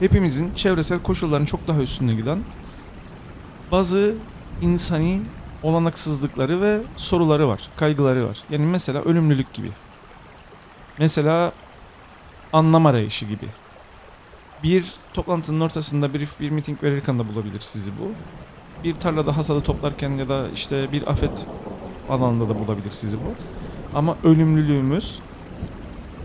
Hepimizin 0.00 0.54
çevresel 0.54 0.98
koşulların 0.98 1.44
çok 1.44 1.68
daha 1.68 1.80
üstünde 1.80 2.14
giden 2.14 2.38
bazı 3.72 4.14
insani 4.62 5.20
olanaksızlıkları 5.62 6.60
ve 6.60 6.78
soruları 6.96 7.48
var, 7.48 7.68
kaygıları 7.76 8.28
var. 8.28 8.38
Yani 8.50 8.66
mesela 8.66 9.02
ölümlülük 9.02 9.54
gibi. 9.54 9.70
Mesela 10.98 11.52
anlam 12.56 12.86
arayışı 12.86 13.26
gibi. 13.26 13.46
Bir 14.62 14.84
toplantının 15.14 15.60
ortasında 15.60 16.14
bir, 16.14 16.28
bir 16.40 16.50
meeting 16.50 16.82
verirken 16.82 17.18
de 17.18 17.28
bulabilir 17.28 17.60
sizi 17.60 17.90
bu. 17.90 18.12
Bir 18.84 18.94
tarlada 18.94 19.36
hasadı 19.36 19.60
toplarken 19.60 20.10
ya 20.10 20.28
da 20.28 20.46
işte 20.54 20.92
bir 20.92 21.10
afet 21.10 21.46
alanında 22.10 22.48
da 22.48 22.58
bulabilir 22.58 22.90
sizi 22.90 23.16
bu. 23.16 23.34
Ama 23.94 24.16
ölümlülüğümüz 24.24 25.18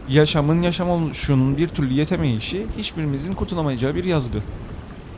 yaşamın 0.10 0.62
yaşam 0.62 0.90
oluşunun 0.90 1.58
bir 1.58 1.68
türlü 1.68 1.94
yetemeyişi 1.94 2.68
hiçbirimizin 2.78 3.34
kurtulamayacağı 3.34 3.96
bir 3.96 4.04
yazgı. 4.04 4.40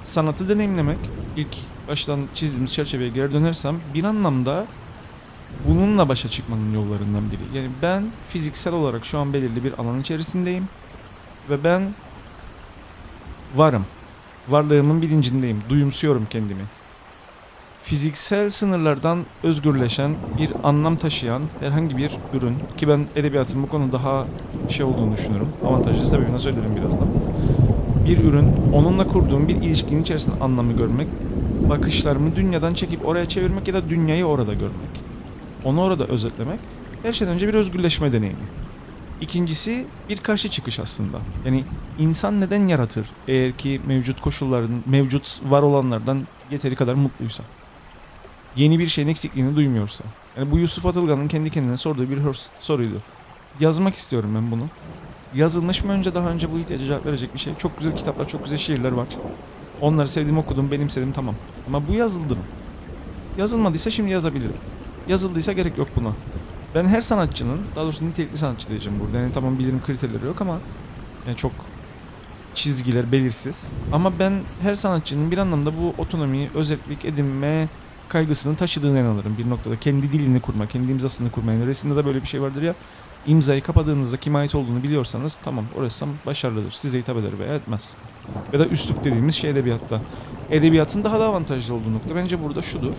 Sanatı 0.04 0.50
deneyimlemek 0.50 1.00
ilk 1.38 1.56
baştan 1.88 2.20
çizdiğimiz 2.34 2.74
çerçeveye 2.74 3.10
geri 3.10 3.34
dönersem 3.34 3.76
bir 3.94 4.04
anlamda 4.04 4.66
bununla 5.68 6.10
başa 6.10 6.30
çıkmanın 6.30 6.74
yollarından 6.74 7.32
biri. 7.32 7.58
Yani 7.58 7.70
ben 7.82 8.04
fiziksel 8.30 8.74
olarak 8.74 9.06
şu 9.06 9.20
an 9.20 9.34
belirli 9.34 9.64
bir 9.64 9.74
alan 9.74 10.00
içerisindeyim 10.00 10.68
ve 11.50 11.64
ben 11.64 11.82
varım. 13.56 13.86
Varlığımın 14.50 15.02
bilincindeyim. 15.02 15.62
Duyumsuyorum 15.70 16.28
kendimi. 16.30 16.62
Fiziksel 17.84 18.50
sınırlardan 18.50 19.20
özgürleşen, 19.44 20.16
bir 20.38 20.50
anlam 20.64 20.96
taşıyan 20.96 21.42
herhangi 21.60 21.98
bir 21.98 22.12
ürün 22.34 22.56
ki 22.78 22.88
ben 22.88 23.08
edebiyatın 23.16 23.64
bu 23.64 23.68
konuda 23.68 23.94
daha 23.94 24.26
şey 24.70 24.86
olduğunu 24.86 25.14
düşünüyorum. 25.14 25.50
Avantajlı 25.68 26.06
sebebini 26.06 26.40
söylerim 26.40 26.76
birazdan. 26.76 27.08
Bir 28.06 28.24
ürün, 28.24 28.52
onunla 28.74 29.08
kurduğum 29.08 29.48
bir 29.48 29.56
ilişkinin 29.56 30.02
içerisinde 30.02 30.36
anlamı 30.44 30.74
görmek, 30.74 31.08
bakışlarımı 31.70 32.36
dünyadan 32.36 32.74
çekip 32.74 33.06
oraya 33.06 33.30
çevirmek 33.30 33.68
ya 33.68 33.74
da 33.74 33.90
dünyayı 33.90 34.26
orada 34.26 34.54
görmek. 34.54 35.04
Onu 35.64 35.82
orada 35.82 36.06
özetlemek 36.06 36.60
her 37.04 37.14
şeyden 37.14 37.34
önce 37.34 37.48
bir 37.48 37.54
özgürleşme 37.54 38.12
deneyimi. 38.12 38.63
İkincisi 39.24 39.86
bir 40.10 40.18
karşı 40.18 40.50
çıkış 40.50 40.80
aslında. 40.80 41.18
Yani 41.46 41.64
insan 42.00 42.42
neden 42.42 42.68
yaratır 42.68 43.06
eğer 43.28 43.58
ki 43.58 43.82
mevcut 43.88 44.22
koşulların, 44.22 44.84
mevcut 44.86 45.42
var 45.46 45.62
olanlardan 45.62 46.28
yeteri 46.52 46.76
kadar 46.76 46.94
mutluysa? 46.94 47.44
Yeni 48.56 48.80
bir 48.80 48.88
şeyin 48.88 49.08
eksikliğini 49.08 49.56
duymuyorsa. 49.56 50.04
Yani 50.38 50.52
bu 50.52 50.58
Yusuf 50.58 50.86
Atılgan'ın 50.86 51.28
kendi 51.28 51.50
kendine 51.50 51.78
sorduğu 51.78 52.10
bir 52.10 52.20
soruydu. 52.60 53.02
Yazmak 53.60 53.96
istiyorum 53.96 54.32
ben 54.36 54.52
bunu. 54.52 54.64
Yazılmış 55.36 55.84
mı 55.84 55.92
önce 55.92 56.16
daha 56.16 56.30
önce 56.30 56.52
bu 56.52 56.60
ihtiyaca 56.60 56.86
cevap 56.86 57.06
verecek 57.06 57.34
bir 57.34 57.40
şey. 57.40 57.54
Çok 57.58 57.78
güzel 57.78 57.98
kitaplar, 57.98 58.28
çok 58.28 58.44
güzel 58.44 58.58
şiirler 58.58 58.92
var. 58.92 59.08
Onları 59.82 60.08
sevdim 60.08 60.38
okudum, 60.38 60.72
benimsedim 60.72 61.12
tamam. 61.12 61.36
Ama 61.68 61.88
bu 61.88 61.94
yazıldı 61.94 62.36
mı? 62.36 62.44
Yazılmadıysa 63.38 63.90
şimdi 63.90 64.12
yazabilirim. 64.12 64.58
Yazıldıysa 65.08 65.54
gerek 65.54 65.78
yok 65.78 65.88
buna. 65.96 66.12
Ben 66.76 66.86
her 66.86 67.02
sanatçının, 67.02 67.62
daha 67.76 67.86
doğrusu 67.86 68.06
nitelikli 68.06 68.38
sanatçı 68.38 68.70
diyeceğim 68.70 69.00
burada. 69.00 69.18
Yani 69.18 69.34
tamam 69.34 69.60
bilirim 69.60 69.82
kriterleri 69.86 70.26
yok 70.26 70.42
ama 70.42 70.60
yani 71.28 71.38
çok 71.38 71.52
çizgiler 72.56 73.12
belirsiz. 73.12 73.72
Ama 73.92 74.20
ben 74.20 74.34
her 74.62 74.76
sanatçının 74.76 75.32
bir 75.32 75.38
anlamda 75.38 75.72
bu 75.78 75.94
otonomiyi, 75.98 76.50
özellik 76.56 77.06
edinme 77.06 77.68
kaygısını 78.10 78.56
taşıdığına 78.56 79.00
inanırım 79.00 79.38
bir 79.38 79.50
noktada. 79.50 79.80
Kendi 79.80 80.12
dilini 80.12 80.40
kurma, 80.40 80.68
kendi 80.68 80.92
imzasını 80.92 81.32
kurma. 81.32 81.52
Yani 81.54 81.68
resimde 81.68 81.96
de 81.96 82.06
böyle 82.06 82.22
bir 82.22 82.28
şey 82.28 82.42
vardır 82.42 82.62
ya. 82.62 82.76
imzayı 83.28 83.62
kapadığınızda 83.62 84.18
kime 84.18 84.40
ait 84.40 84.56
olduğunu 84.56 84.84
biliyorsanız 84.84 85.40
tamam 85.44 85.66
o 85.80 85.84
ressam 85.84 86.10
başarılıdır. 86.26 86.72
Size 86.72 87.00
hitap 87.00 87.18
eder 87.18 87.40
veya 87.40 87.56
etmez. 87.56 87.96
Ya 88.54 88.60
da 88.60 88.66
üslup 88.66 89.04
dediğimiz 89.04 89.36
şey 89.36 89.50
edebiyatta. 89.50 90.02
Edebiyatın 90.52 91.04
daha 91.04 91.20
da 91.20 91.26
avantajlı 91.26 91.74
olduğu 91.74 91.94
nokta 91.94 92.16
bence 92.16 92.44
burada 92.44 92.62
şudur. 92.62 92.94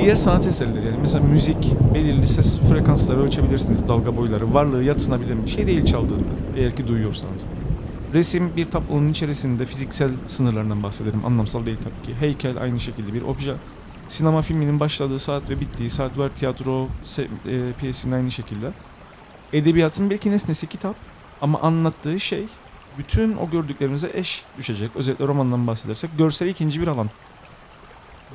Diğer 0.00 0.16
sanat 0.16 0.46
eserleri 0.46 0.86
yani 0.86 0.98
mesela 1.00 1.24
müzik 1.24 1.56
belirli 1.94 2.26
ses 2.26 2.60
frekansları 2.60 3.22
ölçebilirsiniz. 3.22 3.88
Dalga 3.88 4.16
boyları, 4.16 4.54
varlığı 4.54 4.84
yatsınabilen 4.84 5.42
bir 5.44 5.50
şey 5.50 5.66
değil 5.66 5.84
çaldığında 5.84 6.24
eğer 6.56 6.76
ki 6.76 6.88
duyuyorsanız. 6.88 7.44
Resim 8.14 8.56
bir 8.56 8.70
tablonun 8.70 9.08
içerisinde 9.08 9.66
fiziksel 9.66 10.10
sınırlarından 10.26 10.82
bahsederim. 10.82 11.26
Anlamsal 11.26 11.66
değil 11.66 11.78
tabii 11.78 12.06
ki. 12.06 12.20
Heykel 12.20 12.62
aynı 12.62 12.80
şekilde 12.80 13.14
bir 13.14 13.22
obje. 13.22 13.54
Sinema 14.08 14.42
filminin 14.42 14.80
başladığı 14.80 15.18
saat 15.18 15.50
ve 15.50 15.60
bittiği 15.60 15.90
saat 15.90 16.18
var. 16.18 16.28
Tiyatro 16.34 16.88
se- 17.04 17.26
e, 17.48 17.72
piyesinin 17.72 18.12
aynı 18.14 18.30
şekilde. 18.30 18.70
Edebiyatın 19.52 20.10
belki 20.10 20.30
nesnesi 20.30 20.66
kitap 20.66 20.96
ama 21.40 21.60
anlattığı 21.60 22.20
şey 22.20 22.44
bütün 22.98 23.36
o 23.36 23.50
gördüklerimize 23.50 24.10
eş 24.14 24.42
düşecek. 24.58 24.90
Özellikle 24.94 25.26
romandan 25.26 25.66
bahsedersek 25.66 26.10
görsel 26.18 26.46
ikinci 26.48 26.80
bir 26.80 26.86
alan. 26.86 27.10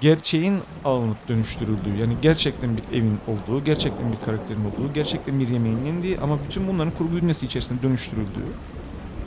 Gerçeğin 0.02 0.60
alınıp 0.86 1.28
dönüştürüldüğü 1.30 1.96
yani 2.00 2.14
gerçekten 2.22 2.78
bir 2.78 2.98
evin 2.98 3.20
olduğu, 3.28 3.64
gerçekten 3.64 4.12
bir 4.12 4.26
karakterin 4.26 4.66
olduğu, 4.66 4.94
gerçekten 4.94 5.40
bir 5.40 5.48
yemeğin 5.48 5.86
yendiği 5.86 6.20
ama 6.20 6.38
bütün 6.44 6.68
bunların 6.68 6.94
kurgu 6.98 7.22
dünyası 7.22 7.46
içerisinde 7.46 7.82
dönüştürüldüğü 7.82 8.46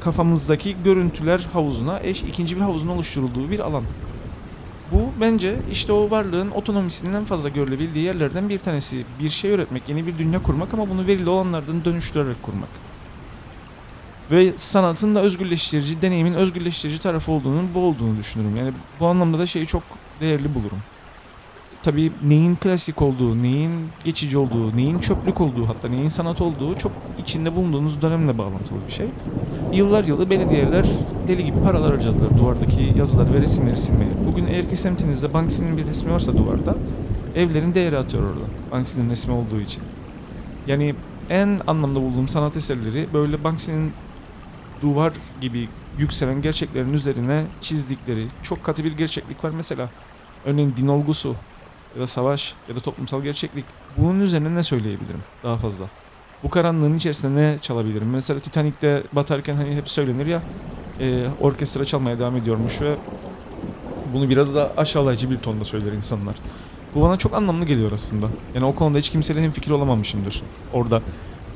kafamızdaki 0.01 0.77
görüntüler 0.85 1.47
havuzuna 1.53 2.01
eş 2.01 2.23
ikinci 2.23 2.57
bir 2.57 2.61
havuzun 2.61 2.89
oluşturulduğu 2.89 3.51
bir 3.51 3.61
alan. 3.61 3.85
Bu 4.93 5.11
bence 5.21 5.57
işte 5.73 5.93
o 5.93 6.11
varlığın 6.11 6.51
otonomisinin 6.51 7.13
en 7.13 7.25
fazla 7.25 7.49
görülebildiği 7.49 8.05
yerlerden 8.05 8.49
bir 8.49 8.59
tanesi. 8.59 9.05
Bir 9.21 9.31
şey 9.31 9.51
üretmek, 9.51 9.83
yeni 9.89 10.07
bir 10.07 10.19
dünya 10.19 10.43
kurmak 10.43 10.75
ama 10.75 10.91
bunu 10.91 11.07
verili 11.07 11.31
olanlardan 11.31 11.85
dönüştürerek 11.85 12.43
kurmak. 12.43 12.69
Ve 14.31 14.53
sanatın 14.57 15.15
da 15.15 15.23
özgürleştirici, 15.23 16.03
deneyimin 16.03 16.35
özgürleştirici 16.35 16.99
tarafı 16.99 17.33
olduğunun 17.33 17.69
bu 17.75 17.81
olduğunu 17.81 18.19
düşünürüm. 18.19 18.57
Yani 18.57 18.73
bu 19.01 19.07
anlamda 19.07 19.39
da 19.39 19.47
şeyi 19.47 19.67
çok 19.67 19.83
değerli 20.21 20.55
bulurum. 20.55 20.79
Tabii 21.83 22.13
neyin 22.23 22.55
klasik 22.55 23.03
olduğu, 23.03 23.43
neyin 23.43 23.71
geçici 24.05 24.39
olduğu, 24.39 24.77
neyin 24.77 24.99
çöplük 24.99 25.41
olduğu 25.41 25.69
hatta 25.69 25.89
neyin 25.89 26.09
sanat 26.09 26.41
olduğu 26.41 26.79
çok 26.79 26.93
içinde 27.23 27.57
bulunduğunuz 27.57 28.03
dönemle 28.03 28.39
bağlantılı 28.39 28.79
bir 28.87 28.93
şey. 28.93 29.07
Yıllar 29.73 30.05
yılı 30.05 30.31
belediyeler 30.31 30.87
deli 31.29 31.45
gibi 31.45 31.63
paralar 31.65 31.91
harcadılar 31.91 32.39
duvardaki 32.39 32.93
yazılar 32.97 33.35
ve 33.35 33.41
resimleri 33.41 33.77
silmeye. 33.77 34.11
Bugün 34.27 34.47
eğer 34.47 34.69
ki 34.69 34.77
semtinizde 34.77 35.35
Banksy'nin 35.35 35.77
bir 35.77 35.87
resmi 35.87 36.13
varsa 36.13 36.37
duvarda 36.37 36.77
evlerin 37.35 37.75
değeri 37.75 37.99
atıyor 37.99 38.23
orada. 38.23 38.45
Banksy'nin 38.73 39.11
resmi 39.11 39.35
olduğu 39.35 39.61
için. 39.61 39.83
Yani 40.67 40.95
en 41.31 41.61
anlamda 41.67 42.01
bulduğum 42.01 42.29
sanat 42.29 42.57
eserleri 42.57 43.09
böyle 43.15 43.45
Banksy'nin 43.45 43.93
duvar 44.83 45.13
gibi 45.41 45.69
yükselen 45.99 46.43
gerçeklerin 46.43 46.93
üzerine 46.93 47.45
çizdikleri 47.61 48.27
çok 48.43 48.65
katı 48.65 48.85
bir 48.85 48.93
gerçeklik 48.93 49.45
var 49.45 49.51
mesela. 49.51 49.91
Örneğin 50.47 50.75
din 50.77 50.89
olgusu 50.89 51.35
ya 51.95 52.03
da 52.03 52.07
savaş 52.07 52.55
ya 52.69 52.77
da 52.77 52.81
toplumsal 52.81 53.23
gerçeklik. 53.23 53.65
Bunun 53.97 54.21
üzerine 54.21 54.55
ne 54.55 54.63
söyleyebilirim 54.63 55.23
daha 55.43 55.57
fazla? 55.57 55.85
Bu 56.43 56.51
karanlığın 56.51 56.97
içerisinde 56.97 57.41
ne 57.41 57.59
çalabilirim? 57.59 58.11
Mesela 58.11 58.41
Titanic'te 58.41 59.03
batarken 59.13 59.55
hani 59.55 59.77
hep 59.77 59.89
söylenir 59.89 60.27
ya 60.27 60.43
e, 61.01 61.27
orkestra 61.41 61.85
çalmaya 61.85 62.19
devam 62.19 62.37
ediyormuş 62.37 62.81
ve 62.81 62.97
bunu 64.15 64.29
biraz 64.29 64.55
da 64.55 64.73
aşağılayıcı 64.77 65.31
bir 65.31 65.39
tonda 65.39 65.65
söyler 65.65 65.93
insanlar. 65.93 66.35
Bu 66.95 67.03
bana 67.03 67.17
çok 67.17 67.35
anlamlı 67.35 67.65
geliyor 67.65 67.93
aslında. 67.93 68.27
Yani 68.55 68.65
o 68.65 68.75
konuda 68.75 68.99
hiç 68.99 69.11
kimseyle 69.11 69.43
hemfikir 69.43 69.71
olamamışımdır 69.71 70.43
orada. 70.73 71.03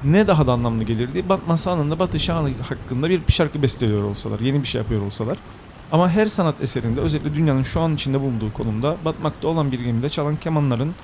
Ne 0.04 0.26
daha 0.26 0.46
da 0.46 0.52
anlamlı 0.52 0.84
gelirdi? 0.84 1.28
Batması 1.28 1.70
anında 1.70 1.98
Batı 1.98 2.20
Şahı 2.20 2.52
hakkında 2.68 3.10
bir 3.10 3.20
şarkı 3.28 3.62
besteliyor 3.62 4.04
olsalar, 4.04 4.40
yeni 4.40 4.62
bir 4.62 4.68
şey 4.68 4.80
yapıyor 4.80 5.02
olsalar. 5.02 5.38
Ama 5.92 6.10
her 6.10 6.26
sanat 6.26 6.54
eserinde 6.62 7.00
özellikle 7.00 7.34
dünyanın 7.34 7.62
şu 7.62 7.80
an 7.80 7.94
içinde 7.94 8.20
bulunduğu 8.20 8.52
konumda 8.52 8.96
batmakta 9.04 9.48
olan 9.48 9.72
bir 9.72 9.80
gemide 9.80 10.08
çalan 10.08 10.36
kemanların 10.36 10.94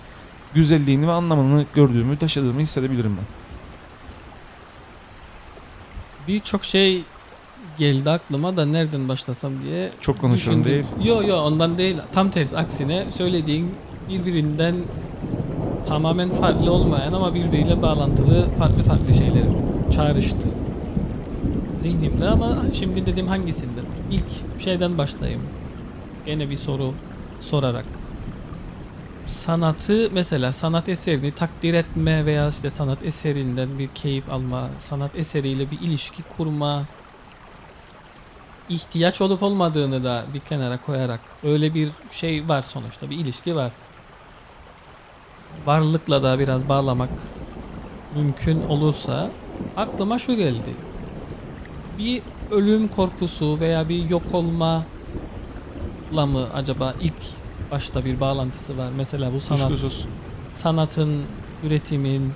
güzelliğini 0.55 1.09
ve 1.09 1.13
anlamını 1.13 1.65
gördüğümü, 1.75 2.19
taşıdığımı 2.19 2.61
hissedebilirim 2.61 3.17
ben. 3.17 3.25
Birçok 6.29 6.65
şey 6.65 7.03
geldi 7.79 8.11
aklıma 8.11 8.57
da 8.57 8.67
nereden 8.67 9.09
başlasam 9.09 9.53
diye 9.63 9.91
Çok 10.01 10.21
konuşuyorum 10.21 10.65
değil. 10.65 10.85
Yo 11.05 11.23
yo 11.23 11.37
ondan 11.37 11.79
değil. 11.79 11.97
Tam 12.13 12.31
tersi 12.31 12.57
aksine 12.59 13.05
söylediğin 13.11 13.75
birbirinden 14.09 14.75
tamamen 15.89 16.31
farklı 16.31 16.73
olmayan 16.73 17.13
ama 17.13 17.35
birbiriyle 17.35 17.83
bağlantılı 17.83 18.49
farklı 18.59 18.83
farklı 18.83 19.15
şeyler 19.15 19.45
çağrıştı 19.95 20.49
zihnimde 21.77 22.29
ama 22.29 22.63
şimdi 22.73 23.07
dedim 23.07 23.27
hangisinden? 23.27 23.85
İlk 24.11 24.61
şeyden 24.61 24.99
başlayayım. 24.99 25.43
Gene 26.27 26.51
bir 26.51 26.57
soru 26.57 26.95
sorarak. 27.41 27.85
Sanatı 29.27 30.11
mesela 30.13 30.53
sanat 30.53 30.89
eserini 30.89 31.33
takdir 31.33 31.75
etme 31.75 32.27
veya 32.27 32.49
işte 32.49 32.71
sanat 32.71 33.03
eserinden 33.03 33.79
bir 33.79 33.89
keyif 33.89 34.31
alma, 34.31 34.69
sanat 34.79 35.17
eseriyle 35.17 35.71
bir 35.71 35.81
ilişki 35.81 36.23
kurma 36.23 36.83
ihtiyaç 38.69 39.21
olup 39.21 39.43
olmadığını 39.43 40.05
da 40.05 40.25
bir 40.35 40.41
kenara 40.41 40.79
koyarak 40.87 41.21
öyle 41.45 41.75
bir 41.75 41.89
şey 42.11 42.49
var 42.49 42.63
sonuçta 42.63 43.11
bir 43.11 43.17
ilişki 43.17 43.57
var. 43.57 43.73
Varlıkla 45.67 46.23
da 46.23 46.39
biraz 46.39 46.69
bağlamak 46.69 47.11
mümkün 48.17 48.63
olursa 48.69 49.31
aklıma 49.77 50.19
şu 50.19 50.35
geldi. 50.35 50.75
Bir 51.99 52.23
ölüm 52.51 52.89
korkusu 52.89 53.61
veya 53.61 53.89
bir 53.89 54.11
yok 54.11 54.23
olma 54.33 54.85
mı 56.13 56.47
acaba 56.55 56.95
ilk 57.01 57.15
başta 57.71 58.05
bir 58.05 58.21
bağlantısı 58.21 58.79
var. 58.79 58.91
Mesela 58.97 59.33
bu 59.33 59.41
sanat 59.41 59.69
Kuşkusuz. 59.69 60.07
sanatın, 60.53 61.23
üretimin 61.65 62.33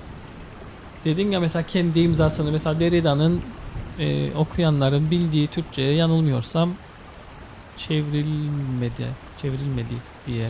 dedin 1.05 1.31
ya 1.31 1.39
mesela 1.39 1.63
kendi 1.67 1.99
imzasını 1.99 2.51
mesela 2.51 2.79
Derrida'nın 2.79 3.41
e, 3.99 4.35
okuyanların 4.35 5.11
bildiği 5.11 5.47
Türkçe'ye 5.47 5.93
yanılmıyorsam 5.93 6.69
çevrilmedi, 7.77 9.07
çevrilmedi 9.41 9.93
diye 10.27 10.49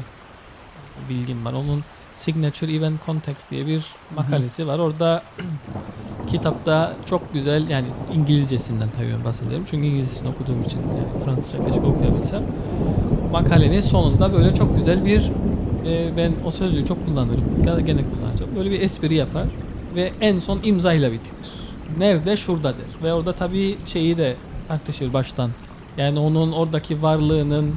bilgim 1.09 1.45
var. 1.45 1.53
Onun 1.53 1.83
Signature 2.13 2.73
Event 2.75 3.05
Context 3.05 3.51
diye 3.51 3.67
bir 3.67 3.85
makalesi 4.15 4.67
var. 4.67 4.79
Orada 4.79 5.23
kitapta 6.27 6.93
çok 7.05 7.33
güzel 7.33 7.69
yani 7.69 7.87
İngilizcesinden 8.13 8.89
tabii 8.97 9.25
bahsediyorum. 9.25 9.65
Çünkü 9.69 9.87
İngilizcesini 9.87 10.29
okuduğum 10.29 10.63
için 10.63 10.79
yani 10.79 11.25
Fransızca 11.25 11.65
keşke 11.65 11.81
okuyabilsem. 11.81 12.43
Makalenin 13.31 13.79
sonunda 13.79 14.33
böyle 14.33 14.55
çok 14.55 14.77
güzel 14.77 15.05
bir 15.05 15.31
e, 15.85 16.17
ben 16.17 16.31
o 16.45 16.51
sözcüğü 16.51 16.85
çok 16.85 17.05
kullanırım. 17.05 17.43
Gene 17.63 18.01
kullanacağım. 18.03 18.55
Böyle 18.55 18.71
bir 18.71 18.81
espri 18.81 19.15
yapar 19.15 19.45
ve 19.95 20.11
en 20.21 20.39
son 20.39 20.59
imzayla 20.63 21.11
bitirir. 21.11 21.51
Nerede? 21.97 22.37
Şurada. 22.37 22.73
Ve 23.03 23.13
orada 23.13 23.33
tabii 23.33 23.77
şeyi 23.85 24.17
de 24.17 24.35
tartışır 24.67 25.13
baştan. 25.13 25.49
Yani 25.97 26.19
onun 26.19 26.51
oradaki 26.51 27.01
varlığının 27.01 27.75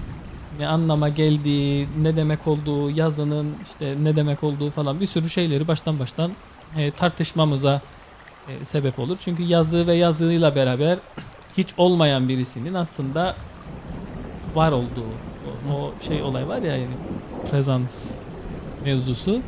ne 0.59 0.69
anlama 0.69 1.09
geldiği, 1.09 1.89
ne 2.03 2.17
demek 2.17 2.47
olduğu, 2.47 2.91
yazının 2.91 3.47
işte 3.63 3.95
ne 4.03 4.17
demek 4.17 4.45
olduğu 4.45 4.71
falan 4.71 5.01
bir 5.01 5.07
sürü 5.07 5.31
şeyleri 5.31 5.69
baştan 5.69 5.99
baştan 5.99 6.31
e, 6.77 6.91
tartışmamıza 6.91 7.81
e, 8.49 8.65
sebep 8.65 8.99
olur. 8.99 9.17
Çünkü 9.21 9.43
yazı 9.43 9.87
ve 9.87 9.95
yazıyla 9.95 10.55
beraber 10.55 10.99
hiç 11.57 11.69
olmayan 11.77 12.29
birisinin 12.29 12.75
aslında 12.75 13.37
var 14.55 14.73
olduğu 14.73 15.09
o, 15.69 15.73
o 15.73 15.93
şey 16.07 16.23
olay 16.23 16.49
var 16.49 16.59
ya 16.63 16.77
yani 16.77 16.89
prezans 17.51 18.15
mevzusu. 18.85 19.41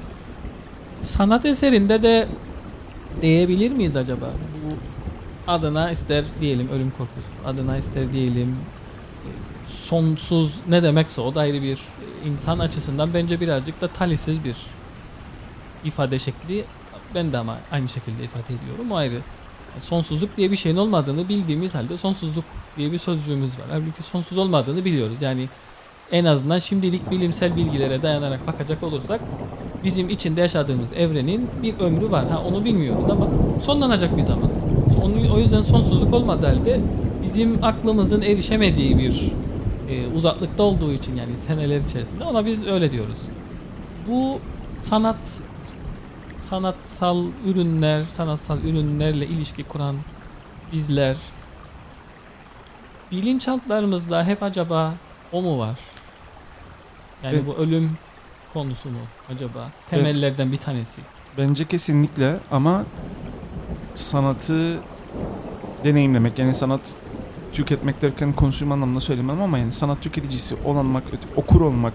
Sanat 1.00 1.46
eserinde 1.46 2.02
de 2.02 2.28
diyebilir 3.22 3.70
miyiz 3.70 3.96
acaba? 3.96 4.26
Bu 4.64 4.76
adına 5.46 5.90
ister 5.90 6.24
diyelim 6.40 6.68
ölüm 6.68 6.90
korkusu, 6.90 7.28
adına 7.44 7.76
ister 7.76 8.12
diyelim 8.12 8.48
e, 8.48 9.30
sonsuz 9.66 10.54
ne 10.68 10.82
demekse 10.82 11.20
o 11.20 11.34
da 11.34 11.40
ayrı 11.40 11.62
bir 11.62 11.76
e, 11.76 12.28
insan 12.28 12.58
açısından 12.58 13.14
bence 13.14 13.40
birazcık 13.40 13.80
da 13.80 13.88
talihsiz 13.88 14.44
bir 14.44 14.56
ifade 15.84 16.18
şekli. 16.18 16.64
Ben 17.14 17.32
de 17.32 17.38
ama 17.38 17.58
aynı 17.72 17.88
şekilde 17.88 18.24
ifade 18.24 18.54
ediyorum. 18.54 18.92
O 18.92 18.96
ayrı. 18.96 19.14
Yani 19.14 19.82
sonsuzluk 19.82 20.36
diye 20.36 20.50
bir 20.50 20.56
şeyin 20.56 20.76
olmadığını 20.76 21.28
bildiğimiz 21.28 21.74
halde 21.74 21.96
sonsuzluk 21.96 22.44
diye 22.76 22.92
bir 22.92 22.98
sözcüğümüz 22.98 23.50
var. 23.58 23.66
Halbuki 23.70 24.02
sonsuz 24.02 24.38
olmadığını 24.38 24.84
biliyoruz. 24.84 25.22
Yani 25.22 25.48
en 26.12 26.24
azından 26.24 26.58
şimdilik 26.58 27.10
bilimsel 27.10 27.56
bilgilere 27.56 28.02
dayanarak 28.02 28.46
bakacak 28.46 28.82
olursak 28.82 29.20
bizim 29.84 30.08
içinde 30.08 30.40
yaşadığımız 30.40 30.92
evrenin 30.92 31.48
bir 31.62 31.78
ömrü 31.78 32.10
var. 32.10 32.30
Ha 32.30 32.42
onu 32.48 32.64
bilmiyoruz 32.64 33.10
ama 33.10 33.28
sonlanacak 33.64 34.16
bir 34.16 34.22
zaman. 34.22 34.50
O 35.34 35.38
yüzden 35.38 35.62
sonsuzluk 35.62 36.14
olmadığı 36.14 36.46
halde 36.46 36.80
bizim 37.22 37.64
aklımızın 37.64 38.22
erişemediği 38.22 38.98
bir 38.98 39.32
e, 39.90 40.06
uzaklıkta 40.16 40.62
olduğu 40.62 40.92
için 40.92 41.16
yani 41.16 41.36
seneler 41.36 41.80
içerisinde 41.80 42.24
ona 42.24 42.46
biz 42.46 42.66
öyle 42.66 42.90
diyoruz. 42.90 43.18
Bu 44.08 44.38
sanat 44.82 45.40
sanatsal 46.50 47.24
ürünler, 47.46 48.04
sanatsal 48.10 48.58
ürünlerle 48.58 49.26
ilişki 49.26 49.64
kuran 49.64 49.96
bizler 50.72 51.16
bilinçaltlarımızda 53.12 54.24
hep 54.24 54.42
acaba 54.42 54.94
o 55.32 55.42
mu 55.42 55.58
var? 55.58 55.78
Yani 57.22 57.34
Evet. 57.36 57.46
bu 57.46 57.54
ölüm 57.54 57.90
konusu 58.52 58.88
mu 58.90 58.98
acaba? 59.34 59.70
Temellerden 59.90 60.52
bir 60.52 60.56
tanesi. 60.56 61.00
Bence 61.38 61.64
kesinlikle 61.64 62.36
ama 62.50 62.84
sanatı 63.94 64.78
deneyimlemek 65.84 66.38
yani 66.38 66.54
sanat 66.54 66.80
tüketmek 67.52 68.02
derken 68.02 68.32
konsüm 68.32 68.72
anlamında 68.72 69.00
söylemem 69.00 69.42
ama 69.42 69.58
yani 69.58 69.72
sanat 69.72 70.02
tüketicisi 70.02 70.56
olmak, 70.64 71.02
öte- 71.12 71.40
okur 71.40 71.60
olmak, 71.60 71.94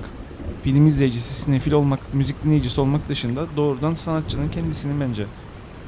film 0.64 0.88
izleyicisi, 0.88 1.34
sinefil 1.34 1.72
olmak, 1.72 2.14
müzik 2.14 2.44
dinleyicisi 2.44 2.82
olmak 2.82 3.10
dışında 3.10 3.46
doğrudan 3.58 3.94
sanatçının 3.94 4.50
kendisinin 4.50 5.02
bence 5.02 5.26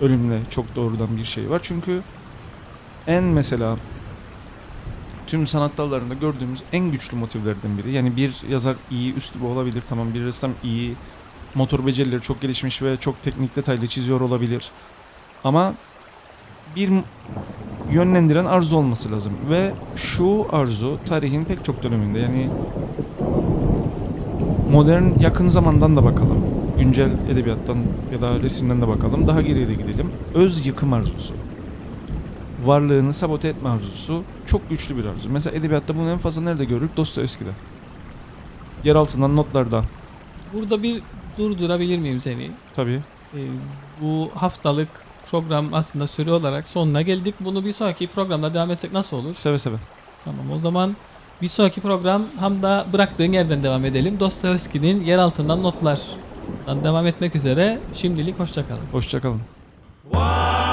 ölümle 0.02 0.40
çok 0.50 0.76
doğrudan 0.76 1.18
bir 1.18 1.26
şey 1.26 1.50
var. 1.50 1.60
Çünkü 1.64 2.02
en 3.08 3.24
mesela 3.24 3.78
tüm 5.28 5.48
sanat 5.48 5.78
dallarında 5.78 6.14
gördüğümüz 6.14 6.64
en 6.74 6.92
güçlü 6.92 7.18
motivlerden 7.18 7.78
biri. 7.78 7.92
Yani 7.92 8.16
bir 8.16 8.42
yazar 8.50 8.76
iyi 8.92 9.16
üslubu 9.16 9.48
olabilir 9.48 9.84
tamam 9.90 10.14
bir 10.14 10.26
ressam 10.26 10.52
iyi 10.64 10.94
motor 11.56 11.86
becerileri 11.86 12.22
çok 12.22 12.42
gelişmiş 12.42 12.82
ve 12.82 12.98
çok 12.98 13.24
teknik 13.24 13.56
detaylı 13.56 13.88
çiziyor 13.88 14.22
olabilir. 14.22 14.72
Ama 15.44 15.74
bir 16.76 16.90
yönlendiren 17.92 18.46
arzu 18.46 18.78
olması 18.78 19.12
lazım 19.12 19.34
ve 19.50 19.74
şu 19.96 20.48
arzu 20.52 21.00
tarihin 21.06 21.46
pek 21.46 21.66
çok 21.66 21.84
döneminde 21.84 22.20
yani 22.20 22.50
modern 24.74 25.20
yakın 25.20 25.48
zamandan 25.48 25.98
da 25.98 26.04
bakalım. 26.04 26.46
Güncel 26.78 27.12
edebiyattan 27.30 27.78
ya 28.14 28.22
da 28.22 28.40
resimden 28.40 28.82
de 28.82 28.88
bakalım. 28.88 29.28
Daha 29.28 29.42
geriye 29.42 29.68
de 29.68 29.74
gidelim. 29.74 30.12
Öz 30.34 30.66
yıkım 30.66 30.94
arzusu. 30.94 31.34
Varlığını 32.66 33.14
sabote 33.14 33.48
etme 33.48 33.70
arzusu 33.70 34.24
çok 34.46 34.70
güçlü 34.70 34.98
bir 34.98 35.06
arzu. 35.06 35.30
Mesela 35.30 35.58
edebiyatta 35.58 35.96
bunu 35.96 36.10
en 36.10 36.18
fazla 36.18 36.42
nerede 36.42 36.66
görürük? 36.66 36.98
Dostoyevski'de. 36.98 37.50
Yer 38.84 38.96
altından 38.96 39.36
notlarda. 39.36 39.84
Burada 40.54 40.84
bir 40.84 41.02
durdurabilir 41.38 41.98
miyim 41.98 42.22
seni? 42.22 42.52
Tabii. 42.76 43.02
Ee, 43.34 43.40
bu 44.02 44.30
haftalık 44.36 44.90
program 45.32 45.74
aslında 45.74 46.08
süre 46.08 46.32
olarak 46.32 46.68
sonuna 46.68 47.02
geldik. 47.02 47.36
Bunu 47.40 47.66
bir 47.66 47.74
sonraki 47.74 48.08
programda 48.08 48.54
devam 48.54 48.72
etsek 48.72 48.94
nasıl 48.94 49.18
olur? 49.18 49.36
Seve 49.36 49.58
seve. 49.58 49.76
Tamam 50.26 50.52
o 50.52 50.60
zaman 50.60 50.96
bir 51.44 51.48
sonraki 51.48 51.82
program 51.82 52.24
hem 52.40 52.62
da 52.62 52.86
bıraktığın 52.94 53.32
yerden 53.32 53.64
devam 53.64 53.86
edelim. 53.86 54.20
Dostoyevski'nin 54.20 55.04
yer 55.04 55.18
altından 55.18 55.64
notlar 55.64 56.00
devam 56.84 57.08
etmek 57.08 57.36
üzere. 57.36 57.80
Şimdilik 57.94 58.40
hoşçakalın. 58.40 58.82
Hoşçakalın. 58.92 59.42
Düşünceli 60.14 60.73